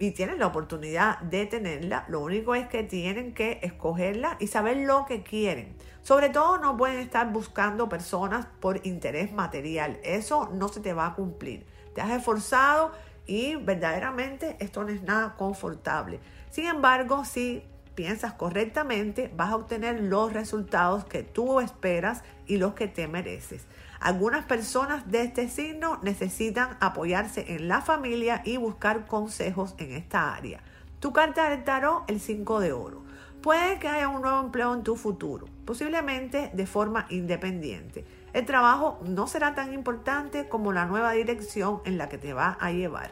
y 0.00 0.12
tienen 0.12 0.38
la 0.38 0.46
oportunidad 0.46 1.20
de 1.20 1.44
tenerla. 1.44 2.06
Lo 2.08 2.20
único 2.20 2.54
es 2.54 2.66
que 2.66 2.82
tienen 2.82 3.34
que 3.34 3.60
escogerla 3.62 4.36
y 4.40 4.46
saber 4.46 4.78
lo 4.78 5.04
que 5.04 5.22
quieren. 5.22 5.76
Sobre 6.02 6.30
todo 6.30 6.56
no 6.56 6.76
pueden 6.78 6.98
estar 7.00 7.30
buscando 7.30 7.90
personas 7.90 8.46
por 8.60 8.84
interés 8.86 9.30
material. 9.30 10.00
Eso 10.02 10.48
no 10.54 10.68
se 10.68 10.80
te 10.80 10.94
va 10.94 11.06
a 11.06 11.14
cumplir. 11.14 11.66
Te 11.94 12.00
has 12.00 12.10
esforzado 12.10 12.92
y 13.26 13.56
verdaderamente 13.56 14.56
esto 14.58 14.82
no 14.82 14.88
es 14.88 15.02
nada 15.02 15.36
confortable. 15.36 16.18
Sin 16.50 16.64
embargo, 16.64 17.26
si 17.26 17.62
piensas 17.94 18.32
correctamente, 18.32 19.30
vas 19.36 19.50
a 19.50 19.56
obtener 19.56 20.00
los 20.00 20.32
resultados 20.32 21.04
que 21.04 21.22
tú 21.22 21.60
esperas 21.60 22.24
y 22.46 22.56
los 22.56 22.72
que 22.72 22.88
te 22.88 23.06
mereces. 23.06 23.66
Algunas 24.00 24.46
personas 24.46 25.10
de 25.10 25.22
este 25.22 25.48
signo 25.50 25.98
necesitan 26.02 26.78
apoyarse 26.80 27.54
en 27.54 27.68
la 27.68 27.82
familia 27.82 28.40
y 28.46 28.56
buscar 28.56 29.06
consejos 29.06 29.74
en 29.76 29.92
esta 29.92 30.34
área. 30.34 30.62
Tu 31.00 31.12
carta 31.12 31.50
del 31.50 31.64
tarot, 31.64 32.04
el 32.08 32.18
5 32.18 32.60
de 32.60 32.72
oro. 32.72 33.02
Puede 33.42 33.78
que 33.78 33.88
haya 33.88 34.08
un 34.08 34.22
nuevo 34.22 34.40
empleo 34.40 34.72
en 34.72 34.84
tu 34.84 34.96
futuro, 34.96 35.46
posiblemente 35.66 36.50
de 36.54 36.66
forma 36.66 37.06
independiente. 37.10 38.06
El 38.32 38.46
trabajo 38.46 38.98
no 39.04 39.26
será 39.26 39.54
tan 39.54 39.74
importante 39.74 40.48
como 40.48 40.72
la 40.72 40.86
nueva 40.86 41.12
dirección 41.12 41.82
en 41.84 41.98
la 41.98 42.08
que 42.08 42.16
te 42.16 42.32
va 42.32 42.56
a 42.58 42.72
llevar. 42.72 43.10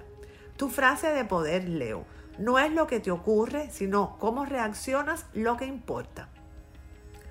Tu 0.56 0.70
frase 0.70 1.08
de 1.08 1.24
poder, 1.26 1.68
Leo, 1.68 2.04
no 2.38 2.58
es 2.58 2.72
lo 2.72 2.86
que 2.86 3.00
te 3.00 3.10
ocurre, 3.10 3.68
sino 3.70 4.16
cómo 4.18 4.46
reaccionas 4.46 5.26
lo 5.34 5.58
que 5.58 5.66
importa. 5.66 6.28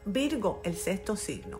Virgo, 0.06 0.62
el 0.64 0.76
sexto 0.76 1.16
signo. 1.16 1.60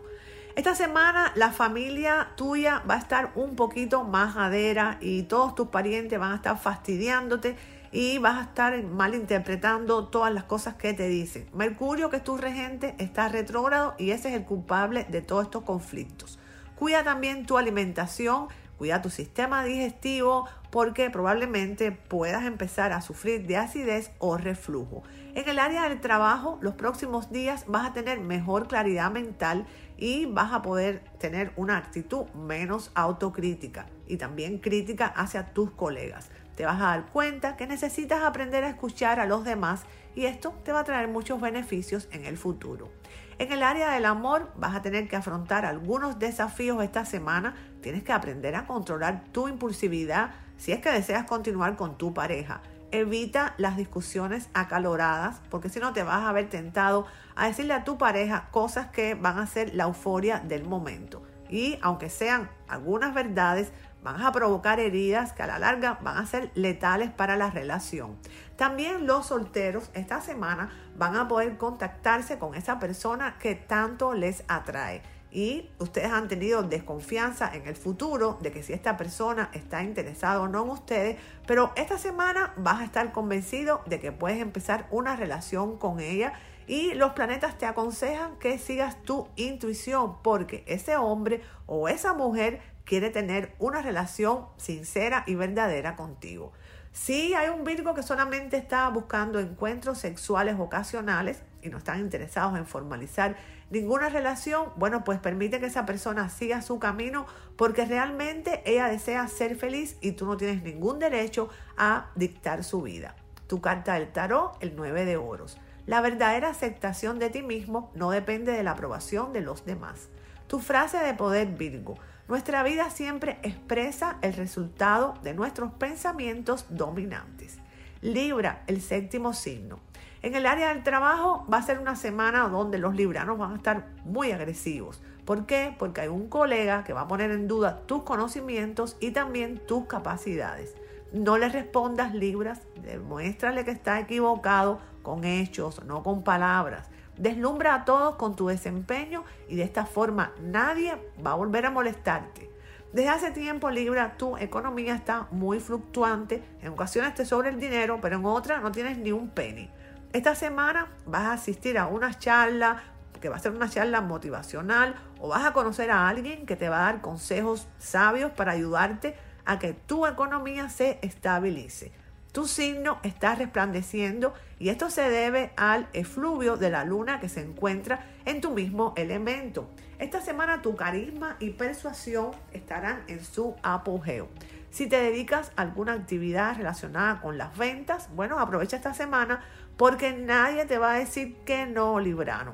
Esta 0.58 0.74
semana 0.74 1.30
la 1.36 1.52
familia 1.52 2.30
tuya 2.34 2.82
va 2.90 2.94
a 2.94 2.98
estar 2.98 3.30
un 3.36 3.54
poquito 3.54 4.02
más 4.02 4.36
adera 4.36 4.98
y 5.00 5.22
todos 5.22 5.54
tus 5.54 5.68
parientes 5.68 6.18
van 6.18 6.32
a 6.32 6.34
estar 6.34 6.58
fastidiándote 6.58 7.54
y 7.92 8.18
vas 8.18 8.38
a 8.38 8.42
estar 8.42 8.82
malinterpretando 8.82 10.08
todas 10.08 10.34
las 10.34 10.42
cosas 10.42 10.74
que 10.74 10.94
te 10.94 11.06
dicen. 11.06 11.46
Mercurio, 11.54 12.10
que 12.10 12.16
es 12.16 12.24
tu 12.24 12.36
regente, 12.36 12.96
está 12.98 13.28
retrógrado 13.28 13.94
y 13.98 14.10
ese 14.10 14.30
es 14.30 14.34
el 14.34 14.46
culpable 14.46 15.06
de 15.08 15.22
todos 15.22 15.44
estos 15.44 15.62
conflictos. 15.62 16.40
Cuida 16.74 17.04
también 17.04 17.46
tu 17.46 17.56
alimentación, 17.56 18.48
cuida 18.78 19.00
tu 19.00 19.10
sistema 19.10 19.62
digestivo 19.62 20.48
porque 20.70 21.08
probablemente 21.08 21.92
puedas 21.92 22.44
empezar 22.44 22.92
a 22.92 23.00
sufrir 23.00 23.46
de 23.46 23.58
acidez 23.58 24.10
o 24.18 24.36
reflujo. 24.36 25.04
En 25.34 25.48
el 25.48 25.60
área 25.60 25.88
del 25.88 26.00
trabajo, 26.00 26.58
los 26.62 26.74
próximos 26.74 27.30
días 27.30 27.64
vas 27.68 27.86
a 27.86 27.92
tener 27.92 28.18
mejor 28.18 28.66
claridad 28.66 29.10
mental 29.12 29.66
y 29.98 30.26
vas 30.26 30.52
a 30.52 30.62
poder 30.62 31.02
tener 31.18 31.52
una 31.56 31.76
actitud 31.76 32.26
menos 32.30 32.90
autocrítica 32.94 33.86
y 34.06 34.16
también 34.16 34.58
crítica 34.58 35.06
hacia 35.06 35.52
tus 35.52 35.72
colegas. 35.72 36.30
Te 36.54 36.64
vas 36.64 36.80
a 36.80 36.86
dar 36.86 37.06
cuenta 37.06 37.56
que 37.56 37.66
necesitas 37.66 38.22
aprender 38.22 38.64
a 38.64 38.70
escuchar 38.70 39.20
a 39.20 39.26
los 39.26 39.44
demás 39.44 39.82
y 40.14 40.24
esto 40.24 40.54
te 40.64 40.72
va 40.72 40.80
a 40.80 40.84
traer 40.84 41.08
muchos 41.08 41.40
beneficios 41.40 42.08
en 42.12 42.24
el 42.24 42.38
futuro. 42.38 42.90
En 43.38 43.52
el 43.52 43.62
área 43.62 43.92
del 43.92 44.06
amor 44.06 44.50
vas 44.56 44.74
a 44.74 44.82
tener 44.82 45.08
que 45.08 45.16
afrontar 45.16 45.64
algunos 45.64 46.18
desafíos 46.18 46.82
esta 46.82 47.04
semana. 47.04 47.54
Tienes 47.80 48.02
que 48.02 48.12
aprender 48.12 48.56
a 48.56 48.66
controlar 48.66 49.24
tu 49.30 49.46
impulsividad 49.46 50.30
si 50.56 50.72
es 50.72 50.80
que 50.80 50.90
deseas 50.90 51.24
continuar 51.24 51.76
con 51.76 51.96
tu 51.96 52.12
pareja. 52.12 52.60
Evita 52.90 53.54
las 53.58 53.76
discusiones 53.76 54.48
acaloradas 54.54 55.40
porque 55.50 55.68
si 55.68 55.78
no 55.78 55.92
te 55.92 56.02
vas 56.02 56.24
a 56.24 56.32
ver 56.32 56.48
tentado 56.48 57.06
a 57.36 57.46
decirle 57.46 57.74
a 57.74 57.84
tu 57.84 57.98
pareja 57.98 58.48
cosas 58.50 58.86
que 58.86 59.14
van 59.14 59.38
a 59.38 59.46
ser 59.46 59.74
la 59.74 59.84
euforia 59.84 60.40
del 60.40 60.64
momento. 60.64 61.22
Y 61.50 61.78
aunque 61.82 62.08
sean 62.08 62.48
algunas 62.66 63.12
verdades, 63.12 63.72
van 64.02 64.22
a 64.22 64.32
provocar 64.32 64.80
heridas 64.80 65.32
que 65.32 65.42
a 65.42 65.46
la 65.46 65.58
larga 65.58 65.98
van 66.02 66.16
a 66.16 66.26
ser 66.26 66.50
letales 66.54 67.10
para 67.10 67.36
la 67.36 67.50
relación. 67.50 68.16
También 68.56 69.06
los 69.06 69.26
solteros 69.26 69.90
esta 69.94 70.20
semana 70.20 70.70
van 70.96 71.16
a 71.16 71.28
poder 71.28 71.58
contactarse 71.58 72.38
con 72.38 72.54
esa 72.54 72.78
persona 72.78 73.36
que 73.38 73.54
tanto 73.54 74.14
les 74.14 74.44
atrae 74.48 75.02
y 75.30 75.68
ustedes 75.78 76.10
han 76.10 76.28
tenido 76.28 76.62
desconfianza 76.62 77.50
en 77.54 77.66
el 77.66 77.76
futuro 77.76 78.38
de 78.40 78.50
que 78.50 78.62
si 78.62 78.72
esta 78.72 78.96
persona 78.96 79.50
está 79.52 79.82
interesada 79.82 80.40
o 80.40 80.48
no 80.48 80.64
en 80.64 80.70
ustedes, 80.70 81.16
pero 81.46 81.72
esta 81.76 81.98
semana 81.98 82.54
vas 82.56 82.80
a 82.80 82.84
estar 82.84 83.12
convencido 83.12 83.82
de 83.86 84.00
que 84.00 84.12
puedes 84.12 84.40
empezar 84.40 84.86
una 84.90 85.16
relación 85.16 85.76
con 85.78 86.00
ella 86.00 86.32
y 86.66 86.94
los 86.94 87.12
planetas 87.12 87.56
te 87.58 87.66
aconsejan 87.66 88.36
que 88.38 88.58
sigas 88.58 89.02
tu 89.02 89.28
intuición 89.36 90.22
porque 90.22 90.64
ese 90.66 90.96
hombre 90.96 91.42
o 91.66 91.88
esa 91.88 92.14
mujer 92.14 92.60
quiere 92.84 93.10
tener 93.10 93.54
una 93.58 93.82
relación 93.82 94.46
sincera 94.56 95.24
y 95.26 95.34
verdadera 95.34 95.96
contigo. 95.96 96.52
Si 96.92 97.34
hay 97.34 97.48
un 97.48 97.64
Virgo 97.64 97.94
que 97.94 98.02
solamente 98.02 98.56
está 98.56 98.88
buscando 98.88 99.38
encuentros 99.38 99.98
sexuales 99.98 100.56
ocasionales 100.58 101.42
no 101.68 101.78
están 101.78 102.00
interesados 102.00 102.56
en 102.58 102.66
formalizar 102.66 103.36
ninguna 103.70 104.08
relación, 104.08 104.70
bueno, 104.76 105.04
pues 105.04 105.18
permite 105.18 105.60
que 105.60 105.66
esa 105.66 105.86
persona 105.86 106.28
siga 106.28 106.62
su 106.62 106.78
camino 106.78 107.26
porque 107.56 107.84
realmente 107.84 108.62
ella 108.64 108.86
desea 108.88 109.26
ser 109.28 109.56
feliz 109.56 109.96
y 110.00 110.12
tú 110.12 110.26
no 110.26 110.36
tienes 110.36 110.62
ningún 110.62 110.98
derecho 110.98 111.48
a 111.76 112.10
dictar 112.14 112.64
su 112.64 112.82
vida. 112.82 113.14
Tu 113.46 113.60
carta 113.60 113.94
del 113.94 114.12
tarot, 114.12 114.56
el 114.60 114.76
9 114.76 115.04
de 115.04 115.16
oros. 115.16 115.58
La 115.86 116.02
verdadera 116.02 116.50
aceptación 116.50 117.18
de 117.18 117.30
ti 117.30 117.42
mismo 117.42 117.90
no 117.94 118.10
depende 118.10 118.52
de 118.52 118.62
la 118.62 118.72
aprobación 118.72 119.32
de 119.32 119.40
los 119.40 119.64
demás. 119.64 120.08
Tu 120.46 120.58
frase 120.60 120.98
de 120.98 121.14
poder 121.14 121.48
Virgo. 121.48 121.96
Nuestra 122.28 122.62
vida 122.62 122.90
siempre 122.90 123.38
expresa 123.42 124.18
el 124.20 124.34
resultado 124.34 125.14
de 125.22 125.32
nuestros 125.32 125.72
pensamientos 125.72 126.66
dominantes. 126.68 127.58
Libra, 128.02 128.64
el 128.66 128.82
séptimo 128.82 129.32
signo. 129.32 129.80
En 130.20 130.34
el 130.34 130.46
área 130.46 130.70
del 130.70 130.82
trabajo 130.82 131.46
va 131.52 131.58
a 131.58 131.62
ser 131.62 131.78
una 131.78 131.94
semana 131.94 132.48
donde 132.48 132.78
los 132.78 132.96
libranos 132.96 133.38
van 133.38 133.52
a 133.52 133.56
estar 133.56 133.86
muy 134.04 134.32
agresivos. 134.32 135.00
¿Por 135.24 135.46
qué? 135.46 135.76
Porque 135.78 136.00
hay 136.00 136.08
un 136.08 136.28
colega 136.28 136.82
que 136.82 136.92
va 136.92 137.02
a 137.02 137.08
poner 137.08 137.30
en 137.30 137.46
duda 137.46 137.82
tus 137.86 138.02
conocimientos 138.02 138.96
y 138.98 139.12
también 139.12 139.60
tus 139.64 139.86
capacidades. 139.86 140.74
No 141.12 141.38
le 141.38 141.48
respondas 141.48 142.14
libras, 142.14 142.62
demuéstrale 142.82 143.64
que 143.64 143.70
está 143.70 144.00
equivocado 144.00 144.80
con 145.02 145.22
hechos, 145.22 145.84
no 145.84 146.02
con 146.02 146.24
palabras. 146.24 146.90
Deslumbra 147.16 147.74
a 147.74 147.84
todos 147.84 148.16
con 148.16 148.34
tu 148.34 148.48
desempeño 148.48 149.22
y 149.48 149.54
de 149.54 149.62
esta 149.62 149.86
forma 149.86 150.32
nadie 150.40 150.96
va 151.24 151.32
a 151.32 151.36
volver 151.36 151.66
a 151.66 151.70
molestarte. 151.70 152.50
Desde 152.92 153.10
hace 153.10 153.30
tiempo, 153.30 153.70
Libra, 153.70 154.16
tu 154.16 154.36
economía 154.36 154.94
está 154.94 155.28
muy 155.30 155.60
fluctuante. 155.60 156.42
En 156.60 156.72
ocasiones 156.72 157.14
te 157.14 157.24
sobra 157.24 157.50
el 157.50 157.60
dinero, 157.60 157.98
pero 158.00 158.16
en 158.16 158.24
otras 158.24 158.62
no 158.62 158.72
tienes 158.72 158.98
ni 158.98 159.12
un 159.12 159.28
penny. 159.28 159.70
Esta 160.14 160.34
semana 160.34 160.88
vas 161.04 161.26
a 161.26 161.32
asistir 161.34 161.76
a 161.76 161.86
una 161.86 162.18
charla 162.18 162.82
que 163.20 163.28
va 163.28 163.36
a 163.36 163.40
ser 163.40 163.52
una 163.52 163.68
charla 163.68 164.00
motivacional 164.00 164.94
o 165.20 165.28
vas 165.28 165.44
a 165.44 165.52
conocer 165.52 165.90
a 165.90 166.08
alguien 166.08 166.46
que 166.46 166.56
te 166.56 166.70
va 166.70 166.78
a 166.78 166.92
dar 166.92 167.02
consejos 167.02 167.68
sabios 167.78 168.30
para 168.32 168.52
ayudarte 168.52 169.16
a 169.44 169.58
que 169.58 169.74
tu 169.74 170.06
economía 170.06 170.70
se 170.70 170.98
estabilice. 171.02 171.92
Tu 172.32 172.46
signo 172.46 173.00
está 173.02 173.34
resplandeciendo 173.34 174.32
y 174.58 174.70
esto 174.70 174.88
se 174.88 175.10
debe 175.10 175.52
al 175.56 175.88
efluvio 175.92 176.56
de 176.56 176.70
la 176.70 176.84
luna 176.84 177.20
que 177.20 177.28
se 177.28 177.42
encuentra 177.42 178.06
en 178.24 178.40
tu 178.40 178.52
mismo 178.52 178.94
elemento. 178.96 179.68
Esta 179.98 180.22
semana 180.22 180.62
tu 180.62 180.74
carisma 180.74 181.36
y 181.38 181.50
persuasión 181.50 182.30
estarán 182.52 183.02
en 183.08 183.22
su 183.22 183.56
apogeo. 183.62 184.28
Si 184.70 184.86
te 184.86 184.96
dedicas 184.96 185.50
a 185.56 185.62
alguna 185.62 185.94
actividad 185.94 186.56
relacionada 186.56 187.20
con 187.20 187.38
las 187.38 187.56
ventas, 187.56 188.08
bueno, 188.14 188.38
aprovecha 188.38 188.76
esta 188.76 188.92
semana 188.94 189.42
porque 189.78 190.12
nadie 190.12 190.66
te 190.66 190.76
va 190.76 190.92
a 190.92 190.98
decir 190.98 191.36
que 191.46 191.64
no, 191.64 192.00
Librano. 192.00 192.52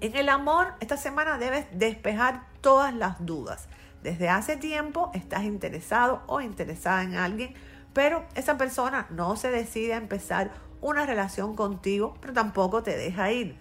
En 0.00 0.16
el 0.16 0.28
amor, 0.28 0.74
esta 0.80 0.98
semana 0.98 1.38
debes 1.38 1.66
despejar 1.72 2.46
todas 2.60 2.92
las 2.92 3.24
dudas. 3.24 3.68
Desde 4.02 4.28
hace 4.28 4.56
tiempo 4.56 5.10
estás 5.14 5.44
interesado 5.44 6.22
o 6.26 6.42
interesada 6.42 7.02
en 7.04 7.14
alguien, 7.14 7.54
pero 7.94 8.26
esa 8.34 8.58
persona 8.58 9.06
no 9.10 9.36
se 9.36 9.50
decide 9.50 9.94
a 9.94 9.98
empezar 9.98 10.50
una 10.82 11.06
relación 11.06 11.54
contigo, 11.56 12.18
pero 12.20 12.34
tampoco 12.34 12.82
te 12.82 12.96
deja 12.96 13.32
ir. 13.32 13.56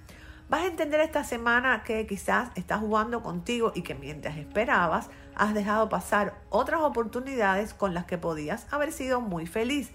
Vas 0.50 0.64
a 0.64 0.68
entender 0.68 1.00
esta 1.00 1.24
semana 1.24 1.84
que 1.84 2.06
quizás 2.08 2.50
estás 2.56 2.80
jugando 2.80 3.24
contigo 3.24 3.72
y 3.76 3.84
que 3.84 3.96
mientras 3.96 4.36
esperabas 4.38 5.10
has 5.36 5.54
dejado 5.54 5.90
pasar 5.90 6.42
otras 6.50 6.82
oportunidades 6.82 7.74
con 7.74 7.94
las 7.94 8.06
que 8.06 8.18
podías 8.18 8.66
haber 8.74 8.92
sido 8.92 9.22
muy 9.22 9.46
feliz. 9.46 9.92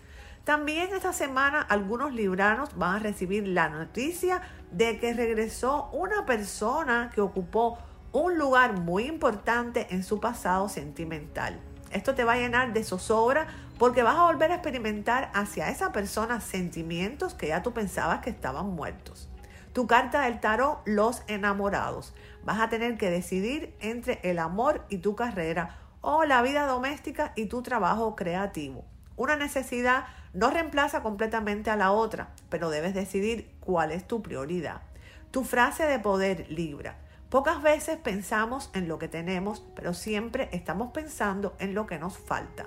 También 0.48 0.94
esta 0.94 1.12
semana 1.12 1.60
algunos 1.60 2.14
libranos 2.14 2.70
van 2.74 2.94
a 2.94 2.98
recibir 3.00 3.46
la 3.46 3.68
noticia 3.68 4.40
de 4.70 4.98
que 4.98 5.12
regresó 5.12 5.90
una 5.92 6.24
persona 6.24 7.10
que 7.14 7.20
ocupó 7.20 7.76
un 8.12 8.38
lugar 8.38 8.80
muy 8.80 9.04
importante 9.04 9.88
en 9.90 10.02
su 10.02 10.20
pasado 10.20 10.70
sentimental. 10.70 11.60
Esto 11.90 12.14
te 12.14 12.24
va 12.24 12.32
a 12.32 12.38
llenar 12.38 12.72
de 12.72 12.82
zozobra 12.82 13.46
porque 13.78 14.02
vas 14.02 14.16
a 14.16 14.24
volver 14.24 14.50
a 14.50 14.54
experimentar 14.54 15.30
hacia 15.34 15.68
esa 15.68 15.92
persona 15.92 16.40
sentimientos 16.40 17.34
que 17.34 17.48
ya 17.48 17.62
tú 17.62 17.74
pensabas 17.74 18.20
que 18.20 18.30
estaban 18.30 18.70
muertos. 18.70 19.28
Tu 19.74 19.86
carta 19.86 20.22
del 20.22 20.40
tarot, 20.40 20.80
los 20.86 21.24
enamorados. 21.26 22.14
Vas 22.42 22.58
a 22.58 22.70
tener 22.70 22.96
que 22.96 23.10
decidir 23.10 23.76
entre 23.80 24.18
el 24.22 24.38
amor 24.38 24.86
y 24.88 24.96
tu 24.96 25.14
carrera 25.14 25.76
o 26.00 26.24
la 26.24 26.40
vida 26.40 26.64
doméstica 26.64 27.34
y 27.36 27.48
tu 27.50 27.60
trabajo 27.60 28.16
creativo. 28.16 28.86
Una 29.14 29.36
necesidad 29.36 30.06
no 30.32 30.50
reemplaza 30.50 31.02
completamente 31.02 31.70
a 31.70 31.76
la 31.76 31.92
otra, 31.92 32.28
pero 32.48 32.70
debes 32.70 32.94
decidir 32.94 33.50
cuál 33.60 33.92
es 33.92 34.06
tu 34.06 34.22
prioridad. 34.22 34.82
Tu 35.30 35.44
frase 35.44 35.84
de 35.84 35.98
poder 35.98 36.46
Libra. 36.50 36.96
Pocas 37.28 37.62
veces 37.62 37.98
pensamos 37.98 38.70
en 38.72 38.88
lo 38.88 38.98
que 38.98 39.08
tenemos, 39.08 39.62
pero 39.74 39.92
siempre 39.92 40.48
estamos 40.52 40.92
pensando 40.92 41.54
en 41.58 41.74
lo 41.74 41.86
que 41.86 41.98
nos 41.98 42.16
falta. 42.16 42.66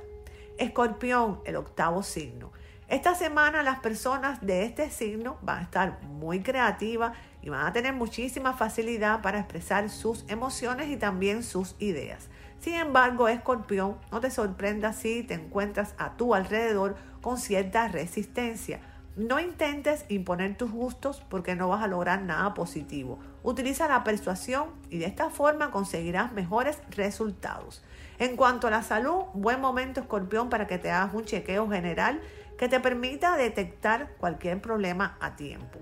Escorpión, 0.58 1.40
el 1.46 1.56
octavo 1.56 2.04
signo. 2.04 2.52
Esta 2.88 3.16
semana 3.16 3.64
las 3.64 3.80
personas 3.80 4.42
de 4.42 4.66
este 4.66 4.92
signo 4.92 5.38
van 5.42 5.60
a 5.60 5.62
estar 5.64 6.02
muy 6.04 6.42
creativas 6.42 7.18
y 7.42 7.50
van 7.50 7.66
a 7.66 7.74
tener 7.74 7.94
muchísima 7.94 8.54
facilidad 8.54 9.22
para 9.22 9.40
expresar 9.40 9.90
sus 9.90 10.26
emociones 10.30 10.90
y 10.90 10.98
también 10.98 11.42
sus 11.42 11.76
ideas. 11.80 12.28
Sin 12.60 12.76
embargo, 12.76 13.28
escorpión, 13.28 13.98
no 14.12 14.20
te 14.20 14.30
sorprenda 14.30 14.94
si 14.94 15.24
te 15.24 15.34
encuentras 15.34 15.96
a 15.98 16.18
tu 16.18 16.36
alrededor 16.36 16.96
con 17.22 17.38
cierta 17.38 17.88
resistencia. 17.88 18.80
No 19.16 19.40
intentes 19.40 20.06
imponer 20.08 20.56
tus 20.56 20.72
gustos 20.72 21.22
porque 21.30 21.56
no 21.56 21.68
vas 21.68 21.84
a 21.84 21.88
lograr 21.88 22.22
nada 22.22 22.54
positivo. 22.54 23.20
Utiliza 23.44 23.88
la 23.88 24.04
persuasión 24.04 24.70
y 24.90 25.00
de 25.00 25.06
esta 25.06 25.30
forma 25.30 25.72
conseguirás 25.72 26.32
mejores 26.32 26.80
resultados. 26.92 27.84
En 28.20 28.36
cuanto 28.36 28.68
a 28.68 28.72
la 28.72 28.84
salud, 28.84 29.24
buen 29.34 29.60
momento 29.60 30.00
escorpión 30.00 30.50
para 30.50 30.68
que 30.68 30.78
te 30.78 30.92
hagas 30.92 31.14
un 31.14 31.26
chequeo 31.26 31.70
general 31.70 32.22
que 32.58 32.70
te 32.70 32.80
permita 32.80 33.36
detectar 33.36 34.14
cualquier 34.18 34.62
problema 34.62 35.18
a 35.20 35.36
tiempo. 35.36 35.80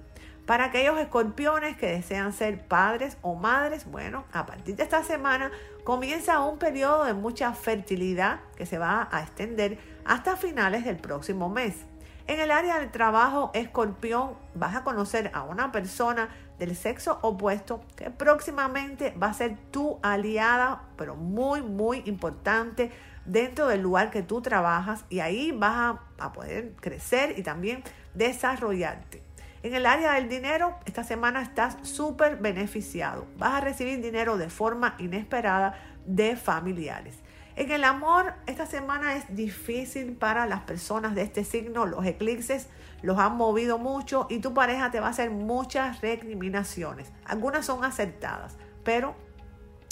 Para 0.50 0.66
aquellos 0.66 0.98
escorpiones 0.98 1.78
que 1.78 1.86
desean 1.86 2.34
ser 2.34 2.66
padres 2.66 3.18
o 3.22 3.36
madres, 3.36 3.86
bueno, 3.86 4.26
a 4.34 4.48
partir 4.48 4.76
de 4.76 4.82
esta 4.82 5.04
semana 5.04 5.52
comienza 5.84 6.40
un 6.40 6.58
periodo 6.58 7.04
de 7.04 7.14
mucha 7.14 7.54
fertilidad 7.54 8.40
que 8.56 8.66
se 8.66 8.80
va 8.80 9.08
a 9.12 9.22
extender 9.22 9.78
hasta 10.10 10.36
finales 10.36 10.86
del 10.86 10.98
próximo 10.98 11.50
mes. 11.50 11.86
En 12.26 12.40
el 12.40 12.50
área 12.50 12.80
del 12.80 12.90
trabajo, 12.90 13.52
escorpión, 13.54 14.32
vas 14.56 14.76
a 14.76 14.84
conocer 14.84 15.30
a 15.36 15.44
una 15.44 15.72
persona 15.72 16.30
del 16.58 16.76
sexo 16.76 17.20
opuesto 17.22 17.82
que 17.96 18.10
próximamente 18.10 19.12
va 19.12 19.28
a 19.28 19.34
ser 19.36 19.56
tu 19.70 20.00
aliada, 20.02 20.82
pero 20.98 21.16
muy, 21.16 21.62
muy 21.62 22.02
importante 22.08 22.92
dentro 23.26 23.68
del 23.68 23.82
lugar 23.82 24.10
que 24.10 24.24
tú 24.24 24.42
trabajas 24.42 25.06
y 25.10 25.20
ahí 25.20 25.52
vas 25.52 25.76
a, 25.76 26.02
a 26.18 26.34
poder 26.34 26.74
crecer 26.82 27.38
y 27.38 27.44
también 27.44 27.84
desarrollarte. 28.16 29.22
En 29.62 29.76
el 29.76 29.86
área 29.86 30.14
del 30.14 30.28
dinero, 30.28 30.76
esta 30.86 31.04
semana 31.04 31.44
estás 31.44 31.78
súper 31.84 32.38
beneficiado. 32.38 33.28
Vas 33.38 33.54
a 33.54 33.62
recibir 33.62 34.02
dinero 34.02 34.38
de 34.38 34.50
forma 34.50 34.96
inesperada 34.98 35.76
de 36.08 36.36
familiares. 36.36 37.16
En 37.60 37.70
el 37.74 37.84
amor, 37.84 38.36
esta 38.48 38.66
semana 38.66 39.18
es 39.18 39.36
difícil 39.36 40.14
para 40.14 40.46
las 40.46 40.62
personas 40.62 41.14
de 41.14 41.24
este 41.24 41.44
signo. 41.44 41.86
Los 41.86 42.06
eclipses 42.06 42.70
los 43.02 43.20
han 43.20 43.36
movido 43.36 43.78
mucho 43.78 44.28
y 44.30 44.40
tu 44.40 44.54
pareja 44.54 44.92
te 44.92 45.02
va 45.02 45.08
a 45.08 45.10
hacer 45.10 45.30
muchas 45.30 46.00
recriminaciones. 46.00 47.12
Algunas 47.26 47.66
son 47.66 47.84
acertadas, 47.84 48.56
pero 48.86 49.14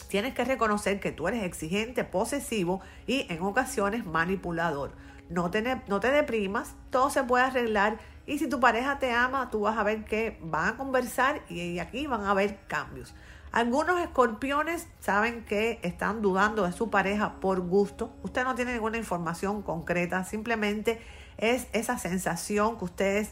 tienes 0.07 0.33
que 0.33 0.45
reconocer 0.45 1.01
que 1.01 1.11
tú 1.11 1.27
eres 1.27 1.43
exigente, 1.43 2.05
posesivo 2.05 2.79
y 3.05 3.25
en 3.29 3.41
ocasiones 3.41 4.05
manipulador. 4.05 4.93
No 5.29 5.51
te, 5.51 5.61
no 5.89 5.99
te 5.99 6.09
deprimas, 6.09 6.73
todo 6.89 7.09
se 7.09 7.25
puede 7.25 7.43
arreglar 7.43 7.97
y 8.25 8.39
si 8.39 8.47
tu 8.47 8.61
pareja 8.61 8.97
te 8.97 9.11
ama, 9.11 9.49
tú 9.49 9.59
vas 9.59 9.77
a 9.77 9.83
ver 9.83 10.05
que 10.05 10.39
van 10.41 10.69
a 10.69 10.77
conversar 10.77 11.41
y 11.49 11.79
aquí 11.79 12.07
van 12.07 12.21
a 12.21 12.31
haber 12.31 12.59
cambios. 12.67 13.13
Algunos 13.51 13.99
escorpiones 14.01 14.87
saben 14.99 15.45
que 15.45 15.79
están 15.83 16.21
dudando 16.21 16.63
de 16.63 16.73
su 16.73 16.89
pareja 16.89 17.39
por 17.39 17.61
gusto. 17.61 18.13
Usted 18.23 18.43
no 18.43 18.55
tiene 18.55 18.73
ninguna 18.73 18.97
información 18.97 19.61
concreta, 19.61 20.23
simplemente 20.23 21.01
es 21.37 21.67
esa 21.73 21.97
sensación 21.97 22.77
que 22.77 22.85
ustedes 22.85 23.31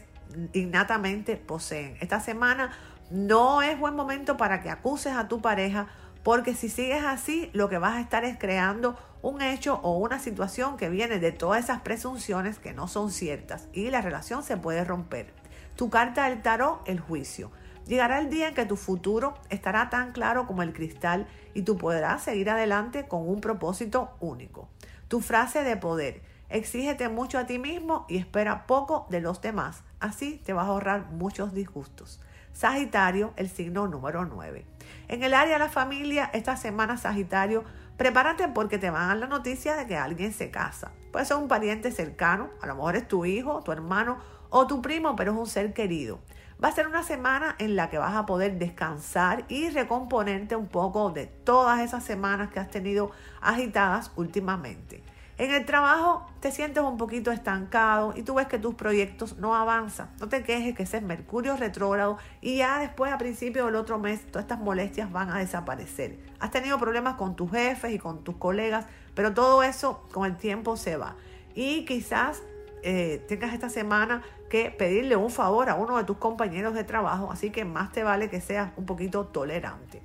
innatamente 0.52 1.36
poseen. 1.36 1.96
Esta 2.00 2.20
semana 2.20 2.72
no 3.10 3.62
es 3.62 3.78
buen 3.78 3.94
momento 3.94 4.36
para 4.36 4.62
que 4.62 4.70
acuses 4.70 5.12
a 5.12 5.28
tu 5.28 5.40
pareja 5.40 5.88
porque 6.26 6.54
si 6.54 6.68
sigues 6.68 7.04
así, 7.04 7.50
lo 7.52 7.68
que 7.68 7.78
vas 7.78 7.94
a 7.94 8.00
estar 8.00 8.24
es 8.24 8.36
creando 8.36 8.98
un 9.22 9.42
hecho 9.42 9.78
o 9.84 9.96
una 9.96 10.18
situación 10.18 10.76
que 10.76 10.88
viene 10.88 11.20
de 11.20 11.30
todas 11.30 11.62
esas 11.62 11.82
presunciones 11.82 12.58
que 12.58 12.72
no 12.72 12.88
son 12.88 13.12
ciertas 13.12 13.68
y 13.72 13.90
la 13.90 14.00
relación 14.00 14.42
se 14.42 14.56
puede 14.56 14.84
romper. 14.84 15.32
Tu 15.76 15.88
carta 15.88 16.28
del 16.28 16.42
tarot, 16.42 16.82
el 16.86 16.98
juicio. 16.98 17.52
Llegará 17.86 18.18
el 18.18 18.30
día 18.30 18.48
en 18.48 18.54
que 18.54 18.66
tu 18.66 18.76
futuro 18.76 19.34
estará 19.48 19.90
tan 19.90 20.12
claro 20.12 20.46
como 20.46 20.62
el 20.62 20.72
cristal 20.72 21.28
y 21.54 21.62
tú 21.62 21.76
podrás 21.76 22.22
seguir 22.22 22.50
adelante 22.50 23.06
con 23.06 23.28
un 23.28 23.40
propósito 23.40 24.10
único. 24.18 24.68
Tu 25.06 25.20
frase 25.20 25.62
de 25.62 25.76
poder. 25.76 26.20
Exígete 26.48 27.08
mucho 27.08 27.38
a 27.38 27.46
ti 27.46 27.58
mismo 27.58 28.04
y 28.08 28.18
espera 28.18 28.66
poco 28.66 29.06
de 29.08 29.20
los 29.20 29.40
demás. 29.40 29.84
Así 30.00 30.40
te 30.44 30.52
vas 30.52 30.66
a 30.66 30.70
ahorrar 30.70 31.10
muchos 31.10 31.54
disgustos. 31.54 32.20
Sagitario, 32.52 33.32
el 33.36 33.48
signo 33.48 33.86
número 33.86 34.24
9. 34.24 34.64
En 35.08 35.22
el 35.22 35.34
área 35.34 35.54
de 35.54 35.58
la 35.60 35.68
familia, 35.68 36.30
esta 36.32 36.56
semana 36.56 36.96
Sagitario, 36.96 37.64
prepárate 37.96 38.48
porque 38.48 38.78
te 38.78 38.90
van 38.90 39.02
a 39.02 39.06
dar 39.08 39.16
la 39.18 39.26
noticia 39.26 39.76
de 39.76 39.86
que 39.86 39.96
alguien 39.96 40.32
se 40.32 40.50
casa. 40.50 40.90
Puede 41.12 41.26
ser 41.26 41.36
un 41.36 41.48
pariente 41.48 41.92
cercano, 41.92 42.50
a 42.62 42.66
lo 42.66 42.74
mejor 42.74 42.96
es 42.96 43.06
tu 43.06 43.24
hijo, 43.26 43.62
tu 43.62 43.72
hermano 43.72 44.18
o 44.50 44.66
tu 44.66 44.82
primo, 44.82 45.14
pero 45.14 45.32
es 45.32 45.38
un 45.38 45.46
ser 45.46 45.72
querido. 45.72 46.18
Va 46.62 46.68
a 46.68 46.72
ser 46.72 46.86
una 46.86 47.02
semana 47.02 47.54
en 47.58 47.76
la 47.76 47.90
que 47.90 47.98
vas 47.98 48.16
a 48.16 48.24
poder 48.24 48.58
descansar 48.58 49.44
y 49.48 49.68
recomponerte 49.68 50.56
un 50.56 50.68
poco 50.68 51.10
de 51.10 51.26
todas 51.26 51.80
esas 51.80 52.02
semanas 52.02 52.48
que 52.48 52.58
has 52.58 52.70
tenido 52.70 53.10
agitadas 53.42 54.10
últimamente. 54.16 55.02
En 55.36 55.50
el 55.50 55.66
trabajo 55.66 56.26
te 56.40 56.50
sientes 56.50 56.82
un 56.82 56.96
poquito 56.96 57.30
estancado 57.30 58.14
y 58.16 58.22
tú 58.22 58.32
ves 58.36 58.46
que 58.46 58.58
tus 58.58 58.74
proyectos 58.74 59.36
no 59.36 59.54
avanzan. 59.54 60.08
No 60.18 60.30
te 60.30 60.42
quejes 60.44 60.74
que 60.74 60.84
ese 60.84 60.96
es 60.96 61.02
Mercurio 61.02 61.58
retrógrado 61.58 62.16
y 62.40 62.56
ya 62.56 62.78
después 62.78 63.12
a 63.12 63.18
principio 63.18 63.66
del 63.66 63.74
otro 63.74 63.98
mes 63.98 64.24
todas 64.24 64.44
estas 64.44 64.58
molestias 64.58 65.12
van 65.12 65.28
a 65.28 65.36
desaparecer. 65.36 66.18
Has 66.40 66.52
tenido 66.52 66.78
problemas 66.78 67.16
con 67.16 67.36
tus 67.36 67.50
jefes 67.50 67.92
y 67.92 67.98
con 67.98 68.24
tus 68.24 68.36
colegas, 68.36 68.86
pero 69.14 69.34
todo 69.34 69.62
eso 69.62 70.08
con 70.10 70.24
el 70.24 70.38
tiempo 70.38 70.78
se 70.78 70.96
va. 70.96 71.16
Y 71.54 71.84
quizás 71.84 72.42
eh, 72.82 73.22
tengas 73.28 73.52
esta 73.52 73.68
semana 73.68 74.22
que 74.48 74.70
pedirle 74.70 75.16
un 75.16 75.30
favor 75.30 75.68
a 75.68 75.74
uno 75.74 75.96
de 75.96 76.04
tus 76.04 76.16
compañeros 76.18 76.74
de 76.74 76.84
trabajo, 76.84 77.30
así 77.30 77.50
que 77.50 77.64
más 77.64 77.92
te 77.92 78.02
vale 78.02 78.30
que 78.30 78.40
seas 78.40 78.70
un 78.76 78.86
poquito 78.86 79.26
tolerante. 79.26 80.02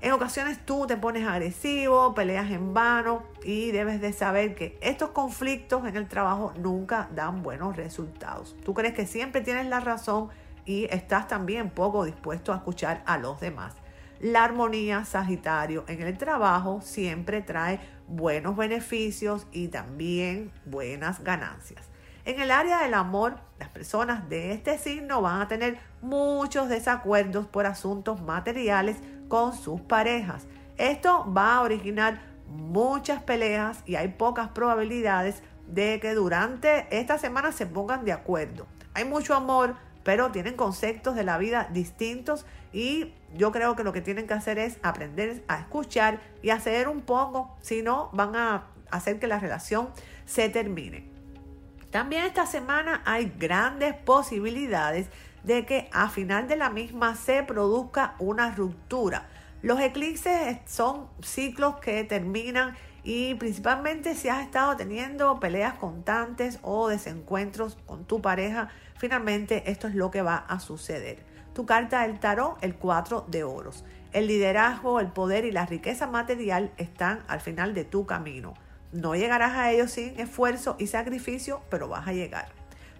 En 0.00 0.12
ocasiones 0.12 0.58
tú 0.66 0.86
te 0.86 0.98
pones 0.98 1.26
agresivo, 1.26 2.14
peleas 2.14 2.50
en 2.50 2.74
vano 2.74 3.22
y 3.42 3.70
debes 3.70 4.02
de 4.02 4.12
saber 4.12 4.54
que 4.54 4.78
estos 4.82 5.10
conflictos 5.10 5.86
en 5.86 5.96
el 5.96 6.08
trabajo 6.08 6.52
nunca 6.58 7.08
dan 7.14 7.42
buenos 7.42 7.74
resultados. 7.76 8.54
Tú 8.64 8.74
crees 8.74 8.92
que 8.92 9.06
siempre 9.06 9.40
tienes 9.40 9.66
la 9.66 9.80
razón 9.80 10.28
y 10.66 10.84
estás 10.90 11.26
también 11.26 11.70
poco 11.70 12.04
dispuesto 12.04 12.52
a 12.52 12.56
escuchar 12.56 13.02
a 13.06 13.16
los 13.16 13.40
demás. 13.40 13.76
La 14.20 14.44
armonía 14.44 15.04
Sagitario 15.04 15.84
en 15.88 16.02
el 16.02 16.18
trabajo 16.18 16.80
siempre 16.82 17.40
trae 17.40 17.80
buenos 18.06 18.56
beneficios 18.56 19.46
y 19.52 19.68
también 19.68 20.52
buenas 20.66 21.24
ganancias. 21.24 21.93
En 22.26 22.40
el 22.40 22.50
área 22.50 22.82
del 22.82 22.94
amor, 22.94 23.36
las 23.58 23.68
personas 23.68 24.30
de 24.30 24.52
este 24.52 24.78
signo 24.78 25.20
van 25.20 25.42
a 25.42 25.48
tener 25.48 25.78
muchos 26.00 26.70
desacuerdos 26.70 27.46
por 27.46 27.66
asuntos 27.66 28.22
materiales 28.22 28.96
con 29.28 29.52
sus 29.54 29.82
parejas. 29.82 30.46
Esto 30.78 31.30
va 31.30 31.56
a 31.56 31.60
originar 31.60 32.22
muchas 32.48 33.22
peleas 33.22 33.82
y 33.84 33.96
hay 33.96 34.08
pocas 34.08 34.48
probabilidades 34.48 35.42
de 35.66 36.00
que 36.00 36.14
durante 36.14 36.86
esta 36.98 37.18
semana 37.18 37.52
se 37.52 37.66
pongan 37.66 38.06
de 38.06 38.12
acuerdo. 38.12 38.66
Hay 38.94 39.04
mucho 39.04 39.34
amor, 39.34 39.74
pero 40.02 40.30
tienen 40.30 40.56
conceptos 40.56 41.14
de 41.16 41.24
la 41.24 41.36
vida 41.36 41.68
distintos 41.72 42.46
y 42.72 43.12
yo 43.36 43.52
creo 43.52 43.76
que 43.76 43.84
lo 43.84 43.92
que 43.92 44.00
tienen 44.00 44.26
que 44.26 44.32
hacer 44.32 44.58
es 44.58 44.78
aprender 44.82 45.44
a 45.46 45.58
escuchar 45.58 46.20
y 46.42 46.48
hacer 46.48 46.88
un 46.88 47.02
poco, 47.02 47.54
si 47.60 47.82
no 47.82 48.08
van 48.14 48.34
a 48.34 48.64
hacer 48.90 49.18
que 49.18 49.26
la 49.26 49.38
relación 49.38 49.90
se 50.24 50.48
termine. 50.48 51.13
También 51.94 52.24
esta 52.24 52.44
semana 52.44 53.02
hay 53.04 53.32
grandes 53.38 53.94
posibilidades 53.94 55.06
de 55.44 55.64
que 55.64 55.88
a 55.92 56.08
final 56.08 56.48
de 56.48 56.56
la 56.56 56.68
misma 56.68 57.14
se 57.14 57.44
produzca 57.44 58.16
una 58.18 58.52
ruptura. 58.52 59.28
Los 59.62 59.78
eclipses 59.78 60.58
son 60.66 61.06
ciclos 61.22 61.76
que 61.76 62.02
terminan 62.02 62.74
y 63.04 63.36
principalmente 63.36 64.16
si 64.16 64.28
has 64.28 64.42
estado 64.42 64.74
teniendo 64.76 65.38
peleas 65.38 65.74
constantes 65.74 66.58
o 66.62 66.88
desencuentros 66.88 67.78
con 67.86 68.04
tu 68.06 68.20
pareja, 68.20 68.70
finalmente 68.98 69.70
esto 69.70 69.86
es 69.86 69.94
lo 69.94 70.10
que 70.10 70.22
va 70.22 70.38
a 70.38 70.58
suceder. 70.58 71.24
Tu 71.54 71.64
carta 71.64 72.02
del 72.02 72.18
tarot, 72.18 72.58
el 72.60 72.74
4 72.74 73.26
de 73.28 73.44
oros. 73.44 73.84
El 74.12 74.26
liderazgo, 74.26 74.98
el 74.98 75.12
poder 75.12 75.44
y 75.44 75.52
la 75.52 75.64
riqueza 75.64 76.08
material 76.08 76.72
están 76.76 77.22
al 77.28 77.40
final 77.40 77.72
de 77.72 77.84
tu 77.84 78.04
camino. 78.04 78.54
No 78.94 79.16
llegarás 79.16 79.56
a 79.56 79.72
ellos 79.72 79.90
sin 79.90 80.20
esfuerzo 80.20 80.76
y 80.78 80.86
sacrificio, 80.86 81.62
pero 81.68 81.88
vas 81.88 82.06
a 82.06 82.12
llegar. 82.12 82.46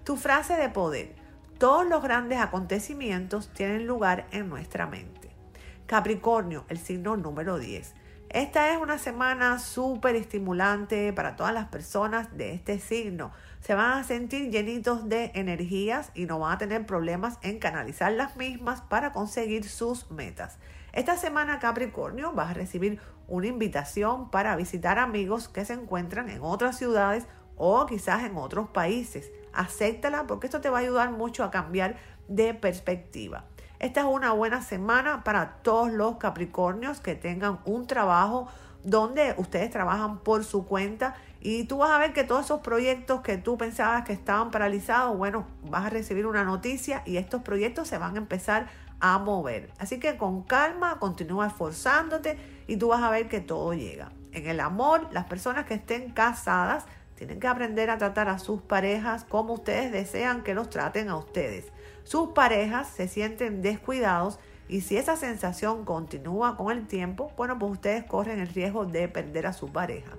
Tu 0.03 0.17
frase 0.17 0.57
de 0.57 0.69
poder. 0.69 1.15
Todos 1.59 1.87
los 1.87 2.03
grandes 2.03 2.41
acontecimientos 2.41 3.49
tienen 3.55 3.87
lugar 3.87 4.27
en 4.33 4.49
nuestra 4.49 4.89
mente. 4.89 5.31
Capricornio, 5.87 6.65
el 6.69 6.79
signo 6.79 7.17
número 7.17 7.59
10. 7.59 7.95
Esta 8.29 8.73
es 8.73 8.83
una 8.83 8.99
semana 8.99 9.61
súper 9.61 10.17
estimulante 10.17 11.13
para 11.13 11.37
todas 11.37 11.55
las 11.55 11.69
personas 11.69 12.37
de 12.37 12.55
este 12.55 12.81
signo. 12.81 13.31
Se 13.61 13.77
van 13.77 14.01
a 14.01 14.03
sentir 14.03 14.51
llenitos 14.51 15.09
de 15.09 15.31
energías 15.37 16.11
y 16.13 16.27
no 16.27 16.41
van 16.41 16.55
a 16.55 16.59
tener 16.59 16.87
problemas 16.87 17.39
en 17.43 17.61
canalizar 17.61 18.11
las 18.11 18.37
mismas 18.37 18.81
para 18.81 19.13
conseguir 19.13 19.63
sus 19.69 20.11
metas. 20.11 20.59
Esta 20.95 21.17
semana 21.17 21.59
Capricornio 21.59 22.33
vas 22.35 22.51
a 22.51 22.55
recibir 22.55 23.01
una 23.27 23.49
invitación 23.49 24.31
para 24.31 24.55
visitar 24.55 25.01
amigos 25.01 25.49
que 25.49 25.65
se 25.65 25.73
encuentran 25.73 26.29
en 26.29 26.41
otras 26.41 26.79
ciudades 26.79 27.27
o 27.57 27.85
quizás 27.87 28.23
en 28.23 28.37
otros 28.37 28.69
países. 28.69 29.33
Acéptala 29.53 30.29
porque 30.29 30.47
esto 30.47 30.61
te 30.61 30.71
va 30.71 30.79
a 30.79 30.83
ayudar 30.83 31.11
mucho 31.11 31.43
a 31.43 31.51
cambiar 31.51 31.97
de 32.29 32.55
perspectiva. 32.55 33.45
Esta 33.81 34.03
es 34.03 34.07
una 34.07 34.31
buena 34.35 34.63
semana 34.63 35.25
para 35.25 35.55
todos 35.63 35.91
los 35.91 36.19
Capricornios 36.19 37.01
que 37.01 37.17
tengan 37.17 37.59
un 37.65 37.89
trabajo 37.89 38.47
donde 38.85 39.35
ustedes 39.37 39.71
trabajan 39.71 40.19
por 40.21 40.45
su 40.45 40.65
cuenta 40.65 41.17
y 41.41 41.65
tú 41.65 41.79
vas 41.79 41.91
a 41.91 41.99
ver 41.99 42.13
que 42.13 42.23
todos 42.23 42.45
esos 42.45 42.61
proyectos 42.61 43.21
que 43.23 43.37
tú 43.37 43.59
pensabas 43.59 44.05
que 44.05 44.13
estaban 44.13 44.53
paralizados, 44.53 45.17
bueno, 45.17 45.45
vas 45.65 45.87
a 45.87 45.91
recibir 45.91 46.27
una 46.27 46.45
noticia 46.45 47.03
y 47.05 47.17
estos 47.17 47.43
proyectos 47.43 47.89
se 47.89 47.99
van 47.99 48.15
a 48.15 48.19
empezar 48.19 48.69
a 49.07 49.19
mover. 49.19 49.71
Así 49.79 50.01
que 50.01 50.17
con 50.17 50.45
calma, 50.45 50.99
continúa 50.99 51.49
esforzándote 51.49 52.39
y 52.67 52.79
tú 52.79 52.89
vas 52.89 53.03
a 53.03 53.11
ver 53.11 53.29
que 53.29 53.43
todo 53.43 53.75
llega. 53.75 54.13
En 54.33 54.47
el 54.47 54.61
amor, 54.61 55.09
las 55.13 55.27
personas 55.27 55.67
que 55.67 55.75
estén 55.75 56.09
casadas 56.11 56.87
tienen 57.15 57.39
que 57.39 57.47
aprender 57.47 57.91
a 57.91 57.99
tratar 57.99 58.31
a 58.31 58.39
sus 58.39 58.63
parejas 58.63 59.25
como 59.25 59.53
ustedes 59.53 59.93
desean 59.93 60.43
que 60.43 60.55
los 60.55 60.71
traten 60.71 61.11
a 61.11 61.19
ustedes. 61.19 61.67
Sus 62.05 62.31
parejas 62.31 62.89
se 62.89 63.07
sienten 63.07 63.61
descuidados 63.61 64.39
y 64.69 64.81
si 64.81 64.97
esa 64.97 65.17
sensación 65.17 65.85
continúa 65.85 66.57
con 66.57 66.71
el 66.71 66.87
tiempo, 66.87 67.31
bueno, 67.37 67.59
pues 67.59 67.73
ustedes 67.73 68.05
corren 68.05 68.41
el 68.41 68.49
riesgo 68.49 68.87
de 68.87 69.07
perder 69.09 69.47
a 69.47 69.53
su 69.53 69.71
pareja. 69.71 70.13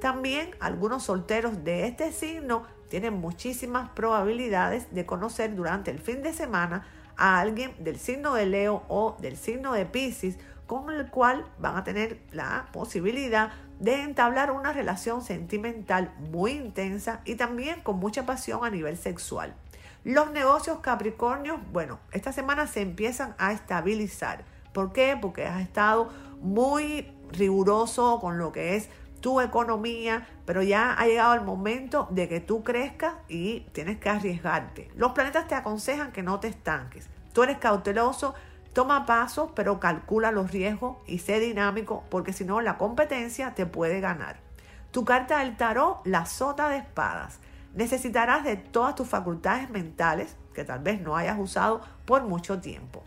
También 0.00 0.50
algunos 0.58 1.04
solteros 1.04 1.62
de 1.62 1.86
este 1.86 2.10
signo 2.10 2.64
tienen 2.92 3.14
muchísimas 3.14 3.88
probabilidades 3.88 4.94
de 4.94 5.06
conocer 5.06 5.56
durante 5.56 5.90
el 5.90 5.98
fin 5.98 6.22
de 6.22 6.34
semana 6.34 6.84
a 7.16 7.40
alguien 7.40 7.74
del 7.78 7.98
signo 7.98 8.34
de 8.34 8.44
Leo 8.44 8.82
o 8.88 9.16
del 9.18 9.38
signo 9.38 9.72
de 9.72 9.86
Pisces 9.86 10.36
con 10.66 10.90
el 10.90 11.08
cual 11.08 11.46
van 11.58 11.78
a 11.78 11.84
tener 11.84 12.20
la 12.32 12.66
posibilidad 12.70 13.52
de 13.80 14.02
entablar 14.02 14.50
una 14.50 14.74
relación 14.74 15.22
sentimental 15.22 16.12
muy 16.30 16.50
intensa 16.50 17.22
y 17.24 17.36
también 17.36 17.80
con 17.80 17.96
mucha 17.96 18.26
pasión 18.26 18.62
a 18.62 18.68
nivel 18.68 18.98
sexual. 18.98 19.54
Los 20.04 20.30
negocios 20.30 20.80
Capricornios, 20.80 21.60
bueno, 21.72 21.98
esta 22.10 22.30
semana 22.30 22.66
se 22.66 22.82
empiezan 22.82 23.34
a 23.38 23.52
estabilizar. 23.52 24.44
¿Por 24.74 24.92
qué? 24.92 25.16
Porque 25.18 25.46
has 25.46 25.62
estado 25.62 26.10
muy 26.42 27.10
riguroso 27.32 28.18
con 28.20 28.36
lo 28.36 28.52
que 28.52 28.76
es 28.76 28.90
tu 29.22 29.40
economía, 29.40 30.26
pero 30.44 30.62
ya 30.62 30.92
ha 30.92 31.06
llegado 31.06 31.32
el 31.32 31.42
momento 31.42 32.08
de 32.10 32.28
que 32.28 32.40
tú 32.40 32.62
crezcas 32.62 33.14
y 33.28 33.60
tienes 33.72 33.98
que 33.98 34.10
arriesgarte. 34.10 34.90
Los 34.96 35.12
planetas 35.12 35.48
te 35.48 35.54
aconsejan 35.54 36.12
que 36.12 36.22
no 36.22 36.40
te 36.40 36.48
estanques. 36.48 37.08
Tú 37.32 37.44
eres 37.44 37.56
cauteloso, 37.56 38.34
toma 38.74 39.06
pasos, 39.06 39.50
pero 39.54 39.80
calcula 39.80 40.32
los 40.32 40.50
riesgos 40.50 40.98
y 41.06 41.20
sé 41.20 41.38
dinámico, 41.40 42.04
porque 42.10 42.32
si 42.32 42.44
no, 42.44 42.60
la 42.60 42.76
competencia 42.76 43.54
te 43.54 43.64
puede 43.64 44.00
ganar. 44.00 44.40
Tu 44.90 45.04
carta 45.04 45.38
del 45.38 45.56
tarot, 45.56 46.04
la 46.04 46.26
sota 46.26 46.68
de 46.68 46.78
espadas. 46.78 47.38
Necesitarás 47.74 48.44
de 48.44 48.56
todas 48.56 48.96
tus 48.96 49.08
facultades 49.08 49.70
mentales, 49.70 50.36
que 50.52 50.64
tal 50.64 50.80
vez 50.80 51.00
no 51.00 51.16
hayas 51.16 51.38
usado 51.38 51.80
por 52.04 52.24
mucho 52.24 52.60
tiempo. 52.60 53.04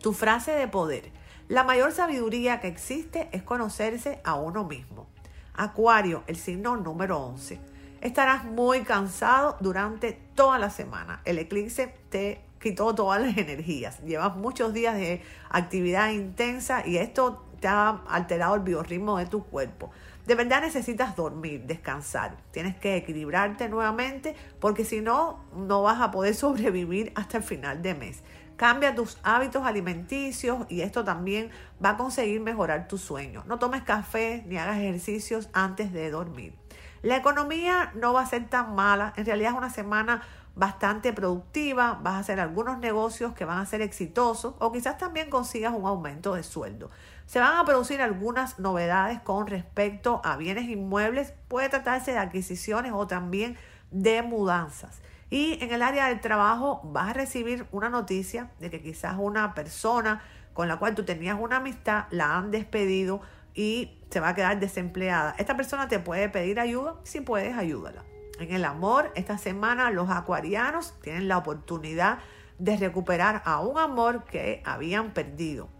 Tu 0.00 0.12
frase 0.12 0.52
de 0.52 0.68
poder. 0.68 1.10
La 1.48 1.64
mayor 1.64 1.92
sabiduría 1.92 2.60
que 2.60 2.68
existe 2.68 3.28
es 3.32 3.42
conocerse 3.42 4.20
a 4.24 4.34
uno 4.34 4.64
mismo. 4.64 5.11
Acuario, 5.54 6.24
el 6.26 6.36
signo 6.36 6.76
número 6.76 7.18
11. 7.18 7.60
Estarás 8.00 8.44
muy 8.44 8.82
cansado 8.82 9.56
durante 9.60 10.12
toda 10.34 10.58
la 10.58 10.70
semana. 10.70 11.20
El 11.24 11.38
eclipse 11.38 11.94
te 12.08 12.40
quitó 12.58 12.94
todas 12.94 13.20
las 13.20 13.36
energías. 13.36 14.00
Llevas 14.02 14.36
muchos 14.36 14.72
días 14.72 14.96
de 14.96 15.22
actividad 15.50 16.10
intensa 16.10 16.86
y 16.86 16.96
esto 16.96 17.44
está 17.54 18.02
alterado 18.08 18.54
el 18.56 18.62
biorritmo 18.62 19.18
de 19.18 19.26
tu 19.26 19.44
cuerpo. 19.44 19.90
De 20.26 20.34
verdad 20.34 20.62
necesitas 20.62 21.16
dormir, 21.16 21.62
descansar. 21.64 22.36
Tienes 22.52 22.76
que 22.76 22.96
equilibrarte 22.96 23.68
nuevamente 23.68 24.36
porque 24.60 24.84
si 24.84 25.00
no, 25.00 25.44
no 25.54 25.82
vas 25.82 26.00
a 26.00 26.10
poder 26.10 26.34
sobrevivir 26.36 27.12
hasta 27.14 27.38
el 27.38 27.42
final 27.42 27.82
de 27.82 27.94
mes. 27.94 28.22
Cambia 28.62 28.94
tus 28.94 29.18
hábitos 29.24 29.66
alimenticios 29.66 30.66
y 30.68 30.82
esto 30.82 31.02
también 31.02 31.50
va 31.84 31.90
a 31.90 31.96
conseguir 31.96 32.40
mejorar 32.40 32.86
tu 32.86 32.96
sueño. 32.96 33.42
No 33.48 33.58
tomes 33.58 33.82
café 33.82 34.44
ni 34.46 34.56
hagas 34.56 34.78
ejercicios 34.78 35.48
antes 35.52 35.92
de 35.92 36.12
dormir. 36.12 36.54
La 37.02 37.16
economía 37.16 37.90
no 37.96 38.12
va 38.12 38.20
a 38.20 38.26
ser 38.26 38.48
tan 38.48 38.76
mala. 38.76 39.14
En 39.16 39.26
realidad 39.26 39.50
es 39.50 39.58
una 39.58 39.70
semana 39.70 40.22
bastante 40.54 41.12
productiva, 41.12 41.98
vas 42.04 42.14
a 42.14 42.18
hacer 42.20 42.38
algunos 42.38 42.78
negocios 42.78 43.32
que 43.32 43.44
van 43.44 43.58
a 43.58 43.66
ser 43.66 43.82
exitosos 43.82 44.54
o 44.60 44.70
quizás 44.70 44.96
también 44.96 45.28
consigas 45.28 45.74
un 45.76 45.84
aumento 45.84 46.36
de 46.36 46.44
sueldo. 46.44 46.88
Se 47.26 47.40
van 47.40 47.56
a 47.56 47.64
producir 47.64 48.00
algunas 48.00 48.60
novedades 48.60 49.20
con 49.22 49.48
respecto 49.48 50.20
a 50.22 50.36
bienes 50.36 50.68
inmuebles, 50.68 51.34
puede 51.48 51.68
tratarse 51.68 52.12
de 52.12 52.18
adquisiciones 52.18 52.92
o 52.94 53.08
también 53.08 53.56
de 53.90 54.22
mudanzas. 54.22 55.00
Y 55.32 55.56
en 55.64 55.72
el 55.72 55.80
área 55.80 56.08
del 56.08 56.20
trabajo 56.20 56.82
vas 56.84 57.08
a 57.08 57.12
recibir 57.14 57.64
una 57.72 57.88
noticia 57.88 58.50
de 58.60 58.68
que 58.68 58.82
quizás 58.82 59.16
una 59.18 59.54
persona 59.54 60.22
con 60.52 60.68
la 60.68 60.76
cual 60.76 60.94
tú 60.94 61.04
tenías 61.04 61.38
una 61.40 61.56
amistad 61.56 62.04
la 62.10 62.36
han 62.36 62.50
despedido 62.50 63.22
y 63.54 63.98
se 64.10 64.20
va 64.20 64.28
a 64.28 64.34
quedar 64.34 64.60
desempleada. 64.60 65.34
Esta 65.38 65.56
persona 65.56 65.88
te 65.88 65.98
puede 65.98 66.28
pedir 66.28 66.60
ayuda, 66.60 66.96
si 67.04 67.22
puedes, 67.22 67.56
ayúdala. 67.56 68.04
En 68.40 68.52
el 68.52 68.62
amor, 68.66 69.10
esta 69.14 69.38
semana 69.38 69.90
los 69.90 70.10
acuarianos 70.10 70.92
tienen 71.00 71.28
la 71.28 71.38
oportunidad 71.38 72.18
de 72.58 72.76
recuperar 72.76 73.40
a 73.46 73.60
un 73.60 73.78
amor 73.78 74.24
que 74.24 74.62
habían 74.66 75.12
perdido. 75.14 75.70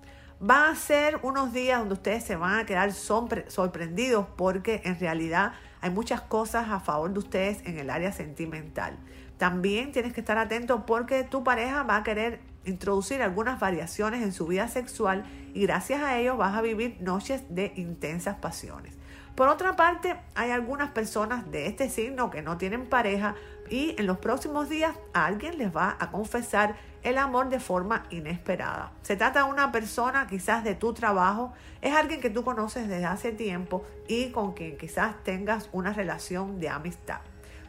Van 0.41 0.73
a 0.73 0.77
ser 0.77 1.21
unos 1.23 1.53
días 1.53 1.79
donde 1.79 1.93
ustedes 1.93 2.25
se 2.25 2.37
van 2.37 2.59
a 2.59 2.65
quedar 2.65 2.91
sorprendidos 2.95 4.27
porque 4.35 4.81
en 4.87 4.99
realidad 4.99 5.53
hay 5.83 5.91
muchas 5.91 6.23
cosas 6.23 6.71
a 6.71 6.81
favor 6.81 7.12
de 7.12 7.19
ustedes 7.19 7.61
en 7.67 7.77
el 7.77 7.91
área 7.91 8.12
sentimental. 8.12 8.97
También 9.42 9.90
tienes 9.90 10.12
que 10.12 10.20
estar 10.20 10.38
atento 10.38 10.87
porque 10.87 11.24
tu 11.24 11.42
pareja 11.42 11.83
va 11.83 11.96
a 11.96 12.02
querer 12.05 12.38
introducir 12.64 13.22
algunas 13.22 13.59
variaciones 13.59 14.22
en 14.22 14.33
su 14.33 14.46
vida 14.46 14.68
sexual 14.68 15.24
y 15.52 15.62
gracias 15.62 16.00
a 16.00 16.16
ello 16.16 16.37
vas 16.37 16.55
a 16.55 16.62
vivir 16.62 16.98
noches 17.00 17.42
de 17.48 17.72
intensas 17.74 18.37
pasiones. 18.37 18.94
Por 19.35 19.48
otra 19.48 19.74
parte, 19.74 20.14
hay 20.37 20.52
algunas 20.52 20.92
personas 20.92 21.50
de 21.50 21.66
este 21.66 21.90
signo 21.90 22.31
que 22.31 22.40
no 22.40 22.57
tienen 22.57 22.87
pareja 22.87 23.35
y 23.68 23.96
en 23.98 24.07
los 24.07 24.18
próximos 24.18 24.68
días 24.68 24.94
alguien 25.12 25.59
les 25.59 25.74
va 25.74 25.96
a 25.98 26.12
confesar 26.12 26.76
el 27.02 27.18
amor 27.18 27.48
de 27.48 27.59
forma 27.59 28.05
inesperada. 28.11 28.92
Se 29.02 29.16
trata 29.16 29.42
de 29.42 29.50
una 29.50 29.72
persona 29.72 30.28
quizás 30.28 30.62
de 30.62 30.76
tu 30.76 30.94
trabajo, 30.94 31.52
es 31.81 31.92
alguien 31.92 32.20
que 32.20 32.31
tú 32.31 32.44
conoces 32.44 32.87
desde 32.87 33.07
hace 33.07 33.33
tiempo 33.33 33.85
y 34.07 34.31
con 34.31 34.52
quien 34.52 34.78
quizás 34.78 35.16
tengas 35.24 35.68
una 35.72 35.92
relación 35.92 36.61
de 36.61 36.68
amistad. 36.68 37.22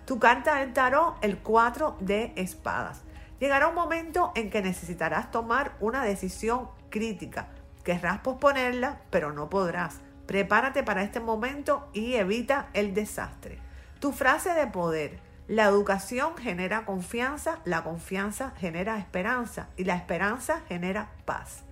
Tu 0.05 0.19
carta 0.19 0.55
del 0.55 0.73
tarot, 0.73 1.15
el 1.21 1.37
4 1.37 1.95
de 2.01 2.33
espadas. 2.35 3.03
Llegará 3.39 3.69
un 3.69 3.75
momento 3.75 4.33
en 4.35 4.49
que 4.49 4.61
necesitarás 4.61 5.31
tomar 5.31 5.77
una 5.79 6.03
decisión 6.03 6.67
crítica. 6.89 7.47
Querrás 7.85 8.19
posponerla, 8.19 8.99
pero 9.09 9.31
no 9.31 9.49
podrás. 9.49 10.01
Prepárate 10.25 10.83
para 10.83 11.03
este 11.03 11.21
momento 11.21 11.87
y 11.93 12.15
evita 12.15 12.67
el 12.73 12.93
desastre. 12.93 13.59
Tu 13.99 14.11
frase 14.11 14.53
de 14.53 14.67
poder. 14.67 15.19
La 15.47 15.65
educación 15.65 16.35
genera 16.37 16.85
confianza, 16.85 17.59
la 17.63 17.83
confianza 17.83 18.51
genera 18.57 18.97
esperanza 18.97 19.69
y 19.77 19.85
la 19.85 19.95
esperanza 19.95 20.61
genera 20.67 21.11
paz. 21.23 21.63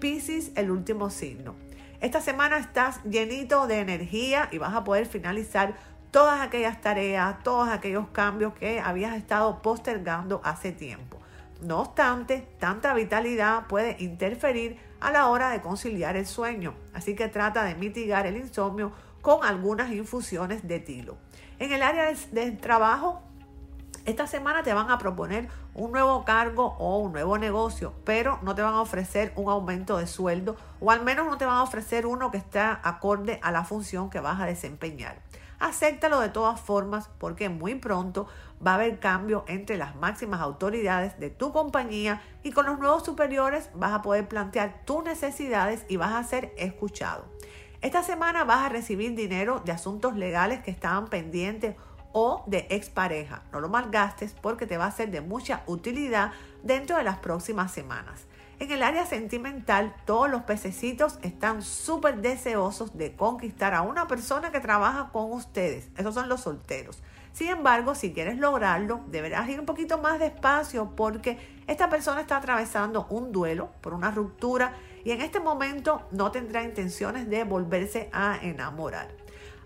Piscis, 0.00 0.50
el 0.56 0.72
último 0.72 1.10
signo. 1.10 1.54
Esta 2.00 2.20
semana 2.20 2.58
estás 2.58 3.02
llenito 3.04 3.66
de 3.66 3.80
energía 3.80 4.48
y 4.52 4.58
vas 4.58 4.74
a 4.74 4.84
poder 4.84 5.06
finalizar 5.06 5.74
todas 6.10 6.40
aquellas 6.40 6.80
tareas, 6.80 7.42
todos 7.42 7.68
aquellos 7.68 8.08
cambios 8.08 8.54
que 8.54 8.80
habías 8.80 9.16
estado 9.16 9.62
postergando 9.62 10.40
hace 10.44 10.72
tiempo. 10.72 11.18
No 11.62 11.80
obstante, 11.80 12.46
tanta 12.58 12.92
vitalidad 12.92 13.66
puede 13.66 13.96
interferir 14.00 14.78
a 15.00 15.10
la 15.10 15.28
hora 15.28 15.50
de 15.50 15.60
conciliar 15.60 16.16
el 16.16 16.26
sueño, 16.26 16.74
así 16.92 17.14
que 17.14 17.28
trata 17.28 17.64
de 17.64 17.74
mitigar 17.74 18.26
el 18.26 18.36
insomnio 18.36 18.92
con 19.22 19.44
algunas 19.44 19.90
infusiones 19.90 20.68
de 20.68 20.80
tilo. 20.80 21.16
En 21.58 21.72
el 21.72 21.82
área 21.82 22.12
del, 22.32 22.58
trabajo, 22.58 23.22
esta 24.04 24.26
semana 24.26 24.62
te 24.62 24.74
van 24.74 24.90
a 24.90 24.98
proponer 24.98 25.48
un 25.74 25.92
nuevo 25.92 26.24
cargo 26.24 26.76
o 26.78 26.98
un 26.98 27.12
nuevo 27.12 27.38
negocio, 27.38 27.94
pero 28.04 28.38
no 28.42 28.54
te 28.54 28.62
van 28.62 28.74
a 28.74 28.80
ofrecer 28.80 29.32
un 29.34 29.50
aumento 29.50 29.96
de 29.96 30.06
sueldo 30.06 30.56
o 30.80 30.90
al 30.90 31.02
menos 31.02 31.26
no 31.26 31.38
te 31.38 31.46
van 31.46 31.56
a 31.56 31.62
ofrecer 31.62 32.06
uno 32.06 32.30
que 32.30 32.38
esté 32.38 32.60
acorde 32.60 33.40
a 33.42 33.50
la 33.50 33.64
función 33.64 34.10
que 34.10 34.20
vas 34.20 34.40
a 34.40 34.46
desempeñar. 34.46 35.16
Acéptalo 35.58 36.20
de 36.20 36.28
todas 36.28 36.60
formas 36.60 37.08
porque 37.18 37.48
muy 37.48 37.74
pronto 37.76 38.26
va 38.64 38.72
a 38.72 38.74
haber 38.74 38.98
cambio 38.98 39.44
entre 39.48 39.76
las 39.76 39.96
máximas 39.96 40.40
autoridades 40.40 41.18
de 41.18 41.30
tu 41.30 41.52
compañía 41.52 42.22
y 42.42 42.52
con 42.52 42.66
los 42.66 42.78
nuevos 42.78 43.04
superiores 43.04 43.70
vas 43.74 43.92
a 43.92 44.02
poder 44.02 44.28
plantear 44.28 44.82
tus 44.84 45.02
necesidades 45.02 45.84
y 45.88 45.96
vas 45.96 46.14
a 46.14 46.24
ser 46.24 46.52
escuchado. 46.58 47.24
Esta 47.80 48.02
semana 48.02 48.44
vas 48.44 48.66
a 48.66 48.68
recibir 48.68 49.14
dinero 49.14 49.62
de 49.64 49.72
asuntos 49.72 50.16
legales 50.16 50.62
que 50.62 50.70
estaban 50.70 51.06
pendientes 51.06 51.76
o 52.12 52.44
de 52.46 52.66
expareja. 52.70 53.42
No 53.52 53.60
lo 53.60 53.68
malgastes 53.68 54.34
porque 54.40 54.66
te 54.66 54.78
va 54.78 54.86
a 54.86 54.90
ser 54.90 55.10
de 55.10 55.20
mucha 55.20 55.62
utilidad 55.66 56.32
dentro 56.62 56.96
de 56.96 57.04
las 57.04 57.18
próximas 57.18 57.72
semanas. 57.72 58.26
En 58.58 58.70
el 58.70 58.82
área 58.82 59.04
sentimental, 59.04 59.94
todos 60.06 60.30
los 60.30 60.42
pececitos 60.42 61.18
están 61.20 61.60
súper 61.60 62.22
deseosos 62.22 62.96
de 62.96 63.14
conquistar 63.14 63.74
a 63.74 63.82
una 63.82 64.08
persona 64.08 64.50
que 64.50 64.60
trabaja 64.60 65.10
con 65.12 65.30
ustedes. 65.32 65.88
Esos 65.98 66.14
son 66.14 66.30
los 66.30 66.40
solteros. 66.40 67.02
Sin 67.34 67.48
embargo, 67.48 67.94
si 67.94 68.14
quieres 68.14 68.38
lograrlo, 68.38 69.02
deberás 69.08 69.46
ir 69.50 69.60
un 69.60 69.66
poquito 69.66 69.98
más 69.98 70.18
despacio 70.18 70.92
porque 70.96 71.38
esta 71.66 71.90
persona 71.90 72.22
está 72.22 72.38
atravesando 72.38 73.06
un 73.10 73.30
duelo 73.30 73.68
por 73.82 73.92
una 73.92 74.10
ruptura 74.10 74.72
y 75.04 75.10
en 75.10 75.20
este 75.20 75.38
momento 75.38 76.08
no 76.10 76.30
tendrá 76.30 76.62
intenciones 76.62 77.28
de 77.28 77.44
volverse 77.44 78.08
a 78.10 78.38
enamorar. 78.40 79.08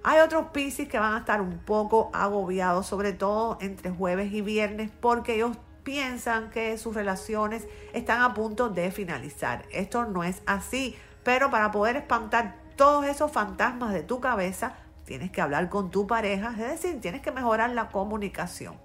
Hay 0.02 0.18
otros 0.18 0.46
Piscis 0.52 0.88
que 0.88 0.98
van 0.98 1.14
a 1.14 1.18
estar 1.18 1.40
un 1.40 1.58
poco 1.58 2.10
agobiados, 2.12 2.86
sobre 2.86 3.12
todo 3.12 3.56
entre 3.60 3.92
jueves 3.92 4.32
y 4.32 4.40
viernes, 4.40 4.90
porque 5.00 5.36
ellos 5.36 5.56
piensan 5.82 6.50
que 6.50 6.76
sus 6.78 6.94
relaciones 6.94 7.66
están 7.92 8.22
a 8.22 8.34
punto 8.34 8.68
de 8.68 8.90
finalizar. 8.90 9.64
Esto 9.70 10.04
no 10.04 10.24
es 10.24 10.42
así, 10.46 10.96
pero 11.24 11.50
para 11.50 11.70
poder 11.70 11.96
espantar 11.96 12.56
todos 12.76 13.06
esos 13.06 13.30
fantasmas 13.30 13.92
de 13.92 14.02
tu 14.02 14.20
cabeza, 14.20 14.74
tienes 15.04 15.30
que 15.30 15.40
hablar 15.40 15.68
con 15.68 15.90
tu 15.90 16.06
pareja, 16.06 16.50
es 16.52 16.82
decir, 16.82 17.00
tienes 17.00 17.20
que 17.20 17.32
mejorar 17.32 17.70
la 17.70 17.88
comunicación. 17.88 18.76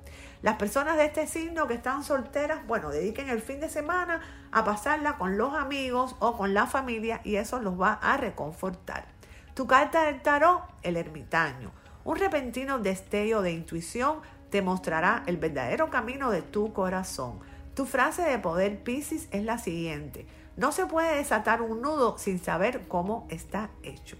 Las 0.41 0.57
personas 0.57 0.97
de 0.97 1.05
este 1.05 1.27
signo 1.27 1.67
que 1.67 1.75
están 1.75 2.03
solteras, 2.03 2.65
bueno, 2.67 2.89
dediquen 2.89 3.29
el 3.29 3.41
fin 3.41 3.59
de 3.59 3.69
semana 3.69 4.21
a 4.51 4.63
pasarla 4.63 5.17
con 5.17 5.37
los 5.37 5.53
amigos 5.53 6.15
o 6.19 6.37
con 6.37 6.53
la 6.53 6.67
familia 6.67 7.21
y 7.23 7.37
eso 7.37 7.59
los 7.59 7.79
va 7.79 7.93
a 7.93 8.17
reconfortar. 8.17 9.05
Tu 9.53 9.65
carta 9.65 10.03
del 10.03 10.21
tarot, 10.21 10.63
el 10.83 10.97
ermitaño. 10.97 11.71
Un 12.03 12.17
repentino 12.17 12.77
destello 12.77 13.41
de 13.41 13.53
intuición 13.53 14.19
te 14.55 14.61
mostrará 14.61 15.21
el 15.25 15.35
verdadero 15.35 15.89
camino 15.89 16.31
de 16.31 16.41
tu 16.41 16.71
corazón. 16.71 17.39
Tu 17.73 17.85
frase 17.85 18.21
de 18.21 18.39
poder 18.39 18.83
Pisces 18.83 19.27
es 19.31 19.43
la 19.43 19.57
siguiente. 19.57 20.25
No 20.55 20.71
se 20.71 20.85
puede 20.85 21.17
desatar 21.17 21.61
un 21.61 21.81
nudo 21.81 22.17
sin 22.17 22.39
saber 22.39 22.87
cómo 22.87 23.27
está 23.29 23.69
hecho. 23.83 24.15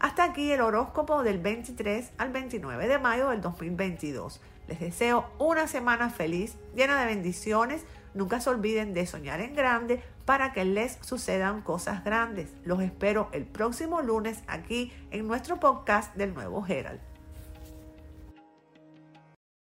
Hasta 0.00 0.24
aquí 0.24 0.50
el 0.50 0.62
horóscopo 0.62 1.22
del 1.22 1.36
23 1.36 2.12
al 2.16 2.30
29 2.30 2.88
de 2.88 2.98
mayo 2.98 3.28
del 3.28 3.42
2022. 3.42 4.40
Les 4.68 4.80
deseo 4.80 5.26
una 5.38 5.68
semana 5.68 6.08
feliz, 6.08 6.56
llena 6.74 6.98
de 6.98 7.14
bendiciones. 7.14 7.84
Nunca 8.14 8.40
se 8.40 8.48
olviden 8.48 8.94
de 8.94 9.06
soñar 9.06 9.42
en 9.42 9.54
grande 9.54 10.02
para 10.24 10.54
que 10.54 10.64
les 10.64 10.96
sucedan 11.02 11.60
cosas 11.60 12.04
grandes. 12.04 12.54
Los 12.64 12.80
espero 12.80 13.28
el 13.32 13.44
próximo 13.44 14.00
lunes 14.00 14.42
aquí 14.46 14.94
en 15.10 15.28
nuestro 15.28 15.60
podcast 15.60 16.14
del 16.14 16.32
nuevo 16.32 16.64
Herald. 16.66 17.13